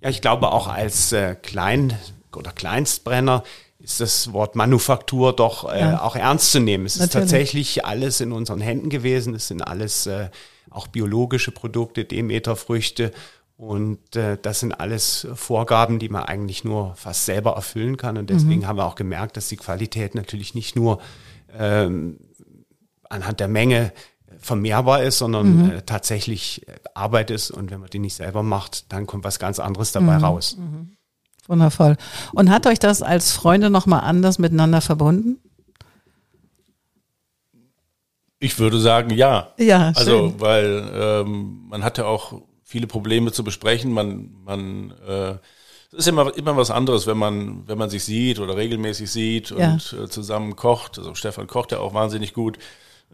Ja, 0.00 0.08
ich 0.08 0.20
glaube 0.20 0.52
auch 0.52 0.68
als 0.68 1.12
äh, 1.12 1.34
Klein- 1.34 1.96
oder 2.34 2.52
Kleinstbrenner 2.52 3.42
ist 3.78 4.00
das 4.00 4.32
Wort 4.32 4.54
Manufaktur 4.54 5.34
doch 5.34 5.72
äh, 5.72 5.80
ja. 5.80 6.02
auch 6.02 6.16
ernst 6.16 6.52
zu 6.52 6.60
nehmen. 6.60 6.86
Es 6.86 6.96
Natürlich. 6.96 7.08
ist 7.08 7.20
tatsächlich 7.20 7.84
alles 7.84 8.20
in 8.20 8.32
unseren 8.32 8.60
Händen 8.60 8.90
gewesen. 8.90 9.34
Es 9.34 9.48
sind 9.48 9.62
alles 9.62 10.06
äh, 10.06 10.28
auch 10.70 10.86
biologische 10.86 11.50
Produkte, 11.50 12.04
Demeterfrüchte. 12.04 13.12
Und 13.56 14.16
äh, 14.16 14.38
das 14.40 14.60
sind 14.60 14.72
alles 14.72 15.26
Vorgaben, 15.34 15.98
die 15.98 16.08
man 16.08 16.24
eigentlich 16.24 16.64
nur 16.64 16.94
fast 16.96 17.26
selber 17.26 17.52
erfüllen 17.52 17.96
kann. 17.96 18.16
Und 18.16 18.30
deswegen 18.30 18.62
mhm. 18.62 18.66
haben 18.66 18.76
wir 18.76 18.86
auch 18.86 18.96
gemerkt, 18.96 19.36
dass 19.36 19.48
die 19.48 19.56
Qualität 19.56 20.14
natürlich 20.14 20.54
nicht 20.54 20.74
nur 20.74 21.00
ähm, 21.56 22.18
anhand 23.08 23.40
der 23.40 23.48
Menge 23.48 23.92
vermehrbar 24.38 25.02
ist, 25.02 25.18
sondern 25.18 25.56
mhm. 25.56 25.70
äh, 25.70 25.82
tatsächlich 25.82 26.66
Arbeit 26.94 27.30
ist. 27.30 27.50
Und 27.50 27.70
wenn 27.70 27.80
man 27.80 27.90
die 27.90 27.98
nicht 27.98 28.14
selber 28.14 28.42
macht, 28.42 28.92
dann 28.92 29.06
kommt 29.06 29.24
was 29.24 29.38
ganz 29.38 29.58
anderes 29.58 29.92
dabei 29.92 30.18
mhm. 30.18 30.24
raus. 30.24 30.56
Mhm. 30.58 30.96
Wundervoll. 31.46 31.96
Und 32.32 32.50
hat 32.50 32.66
euch 32.66 32.78
das 32.78 33.02
als 33.02 33.32
Freunde 33.32 33.70
nochmal 33.70 34.00
anders 34.00 34.38
miteinander 34.38 34.80
verbunden? 34.80 35.38
Ich 38.38 38.58
würde 38.58 38.80
sagen, 38.80 39.10
ja. 39.10 39.52
Ja, 39.58 39.92
also, 39.94 40.30
schön. 40.30 40.40
weil 40.40 40.90
ähm, 40.94 41.66
man 41.68 41.84
hatte 41.84 42.06
auch 42.06 42.42
viele 42.72 42.86
Probleme 42.86 43.32
zu 43.32 43.44
besprechen. 43.44 43.92
Man, 43.92 44.30
man 44.46 44.94
äh, 45.06 45.32
es 45.92 45.98
ist 45.98 46.08
immer, 46.08 46.34
immer 46.38 46.56
was 46.56 46.70
anderes, 46.70 47.06
wenn 47.06 47.18
man, 47.18 47.68
wenn 47.68 47.76
man 47.76 47.90
sich 47.90 48.02
sieht 48.02 48.38
oder 48.38 48.56
regelmäßig 48.56 49.10
sieht 49.10 49.50
ja. 49.50 49.72
und 49.74 49.92
äh, 49.92 50.08
zusammen 50.08 50.56
kocht. 50.56 50.98
Also 50.98 51.14
Stefan 51.14 51.46
kocht 51.46 51.70
ja 51.70 51.80
auch 51.80 51.92
wahnsinnig 51.92 52.32
gut 52.32 52.58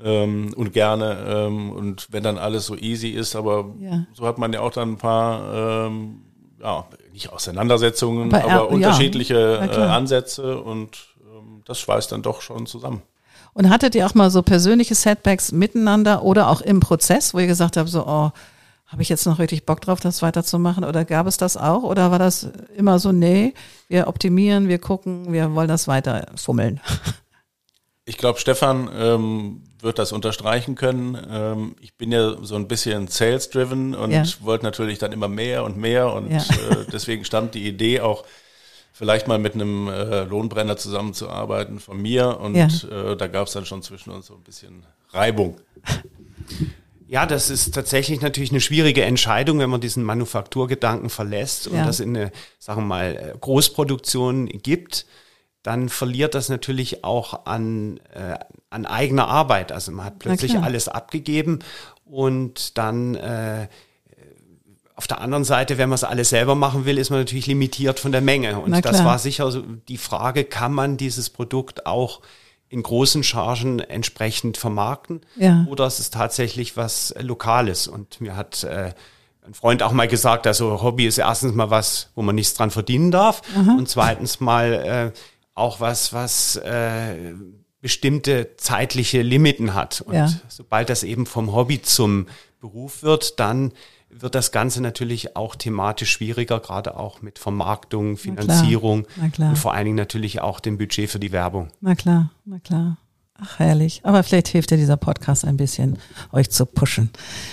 ähm, 0.00 0.54
und 0.56 0.72
gerne. 0.72 1.24
Ähm, 1.26 1.72
und 1.72 2.06
wenn 2.12 2.22
dann 2.22 2.38
alles 2.38 2.66
so 2.66 2.76
easy 2.76 3.08
ist, 3.08 3.34
aber 3.34 3.74
ja. 3.80 4.04
so 4.12 4.24
hat 4.26 4.38
man 4.38 4.52
ja 4.52 4.60
auch 4.60 4.70
dann 4.70 4.92
ein 4.92 4.96
paar 4.96 5.86
ähm, 5.88 6.22
ja, 6.62 6.86
nicht 7.12 7.32
Auseinandersetzungen, 7.32 8.32
aber, 8.32 8.48
aber 8.48 8.70
unterschiedliche 8.70 9.58
äh, 9.58 9.76
Ansätze 9.76 10.60
und 10.60 11.08
ähm, 11.20 11.62
das 11.64 11.80
schweißt 11.80 12.12
dann 12.12 12.22
doch 12.22 12.42
schon 12.42 12.66
zusammen. 12.66 13.02
Und 13.54 13.70
hattet 13.70 13.96
ihr 13.96 14.06
auch 14.06 14.14
mal 14.14 14.30
so 14.30 14.42
persönliche 14.42 14.94
Setbacks 14.94 15.50
miteinander 15.50 16.22
oder 16.22 16.48
auch 16.48 16.60
im 16.60 16.78
Prozess, 16.78 17.34
wo 17.34 17.40
ihr 17.40 17.48
gesagt 17.48 17.76
habt, 17.76 17.88
so, 17.88 18.06
oh, 18.06 18.30
habe 18.88 19.02
ich 19.02 19.10
jetzt 19.10 19.26
noch 19.26 19.38
richtig 19.38 19.66
Bock 19.66 19.82
drauf, 19.82 20.00
das 20.00 20.22
weiterzumachen? 20.22 20.82
Oder 20.82 21.04
gab 21.04 21.26
es 21.26 21.36
das 21.36 21.56
auch? 21.56 21.82
Oder 21.82 22.10
war 22.10 22.18
das 22.18 22.48
immer 22.74 22.98
so, 22.98 23.12
nee, 23.12 23.54
wir 23.88 24.08
optimieren, 24.08 24.68
wir 24.68 24.78
gucken, 24.78 25.32
wir 25.32 25.54
wollen 25.54 25.68
das 25.68 25.88
weiter 25.88 26.26
fummeln? 26.36 26.80
Ich 28.06 28.16
glaube, 28.16 28.40
Stefan 28.40 28.88
ähm, 28.96 29.62
wird 29.80 29.98
das 29.98 30.12
unterstreichen 30.12 30.74
können. 30.74 31.18
Ähm, 31.30 31.76
ich 31.82 31.94
bin 31.98 32.10
ja 32.10 32.42
so 32.42 32.54
ein 32.54 32.66
bisschen 32.66 33.08
sales-driven 33.08 33.94
und 33.94 34.10
ja. 34.10 34.24
wollte 34.40 34.64
natürlich 34.64 34.98
dann 34.98 35.12
immer 35.12 35.28
mehr 35.28 35.64
und 35.64 35.76
mehr 35.76 36.10
und 36.14 36.30
ja. 36.30 36.38
äh, 36.38 36.86
deswegen 36.90 37.26
stammt 37.26 37.54
die 37.54 37.68
Idee 37.68 38.00
auch 38.00 38.24
vielleicht 38.98 39.28
mal 39.28 39.38
mit 39.38 39.54
einem 39.54 39.88
äh, 39.88 40.24
Lohnbrenner 40.24 40.78
zusammenzuarbeiten 40.78 41.78
von 41.78 42.00
mir. 42.00 42.40
Und 42.40 42.56
ja. 42.56 42.66
äh, 42.66 43.16
da 43.16 43.26
gab 43.26 43.46
es 43.46 43.52
dann 43.52 43.66
schon 43.66 43.82
zwischen 43.82 44.10
uns 44.10 44.26
so 44.26 44.34
ein 44.34 44.42
bisschen 44.42 44.84
Reibung. 45.10 45.60
Ja, 47.08 47.26
das 47.26 47.50
ist 47.50 47.74
tatsächlich 47.74 48.20
natürlich 48.20 48.50
eine 48.50 48.60
schwierige 48.60 49.02
Entscheidung, 49.02 49.58
wenn 49.58 49.70
man 49.70 49.80
diesen 49.80 50.04
Manufakturgedanken 50.04 51.10
verlässt 51.10 51.66
und 51.66 51.76
ja. 51.76 51.86
das 51.86 52.00
in 52.00 52.16
eine, 52.16 52.30
sagen 52.58 52.82
wir 52.82 52.86
mal, 52.86 53.34
Großproduktion 53.40 54.46
gibt 54.46 55.06
dann 55.68 55.88
verliert 55.88 56.34
das 56.34 56.48
natürlich 56.48 57.04
auch 57.04 57.44
an, 57.46 57.98
äh, 58.14 58.38
an 58.70 58.86
eigener 58.86 59.28
Arbeit. 59.28 59.72
Also 59.72 59.92
man 59.92 60.06
hat 60.06 60.18
plötzlich 60.18 60.56
alles 60.58 60.88
abgegeben 60.88 61.58
und 62.04 62.78
dann 62.78 63.14
äh, 63.16 63.68
auf 64.94 65.06
der 65.06 65.20
anderen 65.20 65.44
Seite, 65.44 65.78
wenn 65.78 65.88
man 65.88 65.96
es 65.96 66.04
alles 66.04 66.30
selber 66.30 66.54
machen 66.54 66.84
will, 66.84 66.98
ist 66.98 67.10
man 67.10 67.20
natürlich 67.20 67.46
limitiert 67.46 68.00
von 68.00 68.12
der 68.12 68.20
Menge. 68.20 68.58
Und 68.58 68.84
das 68.84 69.04
war 69.04 69.18
sicher 69.18 69.50
so 69.50 69.62
die 69.62 69.98
Frage, 69.98 70.44
kann 70.44 70.72
man 70.72 70.96
dieses 70.96 71.30
Produkt 71.30 71.86
auch 71.86 72.20
in 72.68 72.82
großen 72.82 73.22
Chargen 73.22 73.80
entsprechend 73.80 74.56
vermarkten 74.56 75.22
ja. 75.36 75.66
oder 75.70 75.86
ist 75.86 75.98
es 75.98 76.10
tatsächlich 76.10 76.76
was 76.76 77.14
Lokales? 77.18 77.88
Und 77.88 78.20
mir 78.20 78.36
hat 78.36 78.62
äh, 78.64 78.92
ein 79.46 79.54
Freund 79.54 79.82
auch 79.82 79.92
mal 79.92 80.08
gesagt, 80.08 80.46
also 80.46 80.82
Hobby 80.82 81.06
ist 81.06 81.18
erstens 81.18 81.54
mal 81.54 81.70
was, 81.70 82.10
wo 82.14 82.22
man 82.22 82.34
nichts 82.34 82.54
dran 82.54 82.70
verdienen 82.70 83.10
darf 83.10 83.42
Aha. 83.56 83.76
und 83.78 83.88
zweitens 83.88 84.40
mal 84.40 85.12
äh, 85.14 85.18
auch 85.54 85.80
was, 85.80 86.12
was 86.12 86.56
äh, 86.56 87.34
bestimmte 87.80 88.56
zeitliche 88.56 89.22
Limiten 89.22 89.74
hat. 89.74 90.02
Und 90.02 90.14
ja. 90.14 90.30
sobald 90.48 90.90
das 90.90 91.02
eben 91.02 91.26
vom 91.26 91.54
Hobby 91.54 91.80
zum 91.80 92.26
Beruf 92.60 93.02
wird, 93.02 93.40
dann 93.40 93.72
wird 94.10 94.34
das 94.34 94.52
Ganze 94.52 94.80
natürlich 94.82 95.36
auch 95.36 95.54
thematisch 95.54 96.10
schwieriger, 96.10 96.60
gerade 96.60 96.96
auch 96.96 97.22
mit 97.22 97.38
Vermarktung, 97.38 98.16
Finanzierung 98.16 99.00
na 99.00 99.04
klar, 99.04 99.18
na 99.22 99.28
klar. 99.28 99.50
und 99.50 99.56
vor 99.56 99.74
allen 99.74 99.84
Dingen 99.84 99.96
natürlich 99.96 100.40
auch 100.40 100.60
dem 100.60 100.78
Budget 100.78 101.10
für 101.10 101.18
die 101.18 101.32
Werbung. 101.32 101.68
Na 101.80 101.94
klar, 101.94 102.30
na 102.44 102.58
klar. 102.58 102.96
Ach, 103.40 103.60
herrlich. 103.60 104.00
Aber 104.02 104.24
vielleicht 104.24 104.48
hilft 104.48 104.72
ja 104.72 104.76
dieser 104.76 104.96
Podcast 104.96 105.44
ein 105.44 105.56
bisschen, 105.56 105.98
euch 106.32 106.50
zu 106.50 106.66
pushen. 106.66 107.10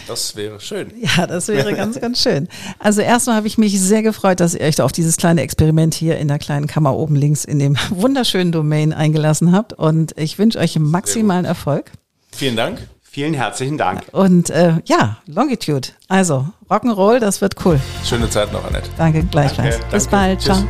Das 0.08 0.36
wäre 0.36 0.60
schön. 0.60 0.92
Ja, 1.16 1.28
das 1.28 1.48
wäre 1.48 1.76
ganz, 1.76 2.00
ganz 2.00 2.24
schön. 2.24 2.48
Also 2.80 3.02
erstmal 3.02 3.36
habe 3.36 3.46
ich 3.46 3.60
mich 3.60 3.80
sehr 3.80 4.02
gefreut, 4.02 4.40
dass 4.40 4.56
ihr 4.56 4.62
euch 4.62 4.82
auf 4.82 4.92
dieses 4.92 5.18
kleine 5.18 5.42
Experiment 5.42 5.94
hier 5.94 6.18
in 6.18 6.28
der 6.28 6.40
kleinen 6.40 6.66
Kammer 6.66 6.96
oben 6.96 7.16
links 7.16 7.46
in 7.46 7.60
dem 7.60 7.78
wunderschönen 7.92 8.52
Domain 8.52 8.94
eingelassen 8.94 9.52
habt. 9.52 9.74
Und 9.74 10.18
ich 10.18 10.40
wünsche 10.40 10.58
euch 10.58 10.80
maximalen 10.80 11.46
Erfolg. 11.46 11.92
Vielen 12.32 12.56
Dank. 12.56 12.88
Vielen 13.16 13.34
herzlichen 13.34 13.78
Dank. 13.78 14.02
Und 14.12 14.50
äh, 14.50 14.74
ja, 14.84 15.20
Longitude. 15.26 15.88
Also 16.10 16.50
Rock'n'Roll, 16.70 17.20
das 17.20 17.40
wird 17.40 17.66
cool. 17.66 17.80
Schöne 18.04 18.30
Zeit 18.30 18.52
noch, 18.52 18.66
Annette. 18.66 18.90
Danke, 18.98 19.24
gleichfalls. 19.24 19.80
Danke, 19.80 19.96
Bis 19.96 20.10
danke. 20.10 20.28
bald. 20.28 20.40
Tschüss. 20.42 20.58
Ciao. 20.58 20.68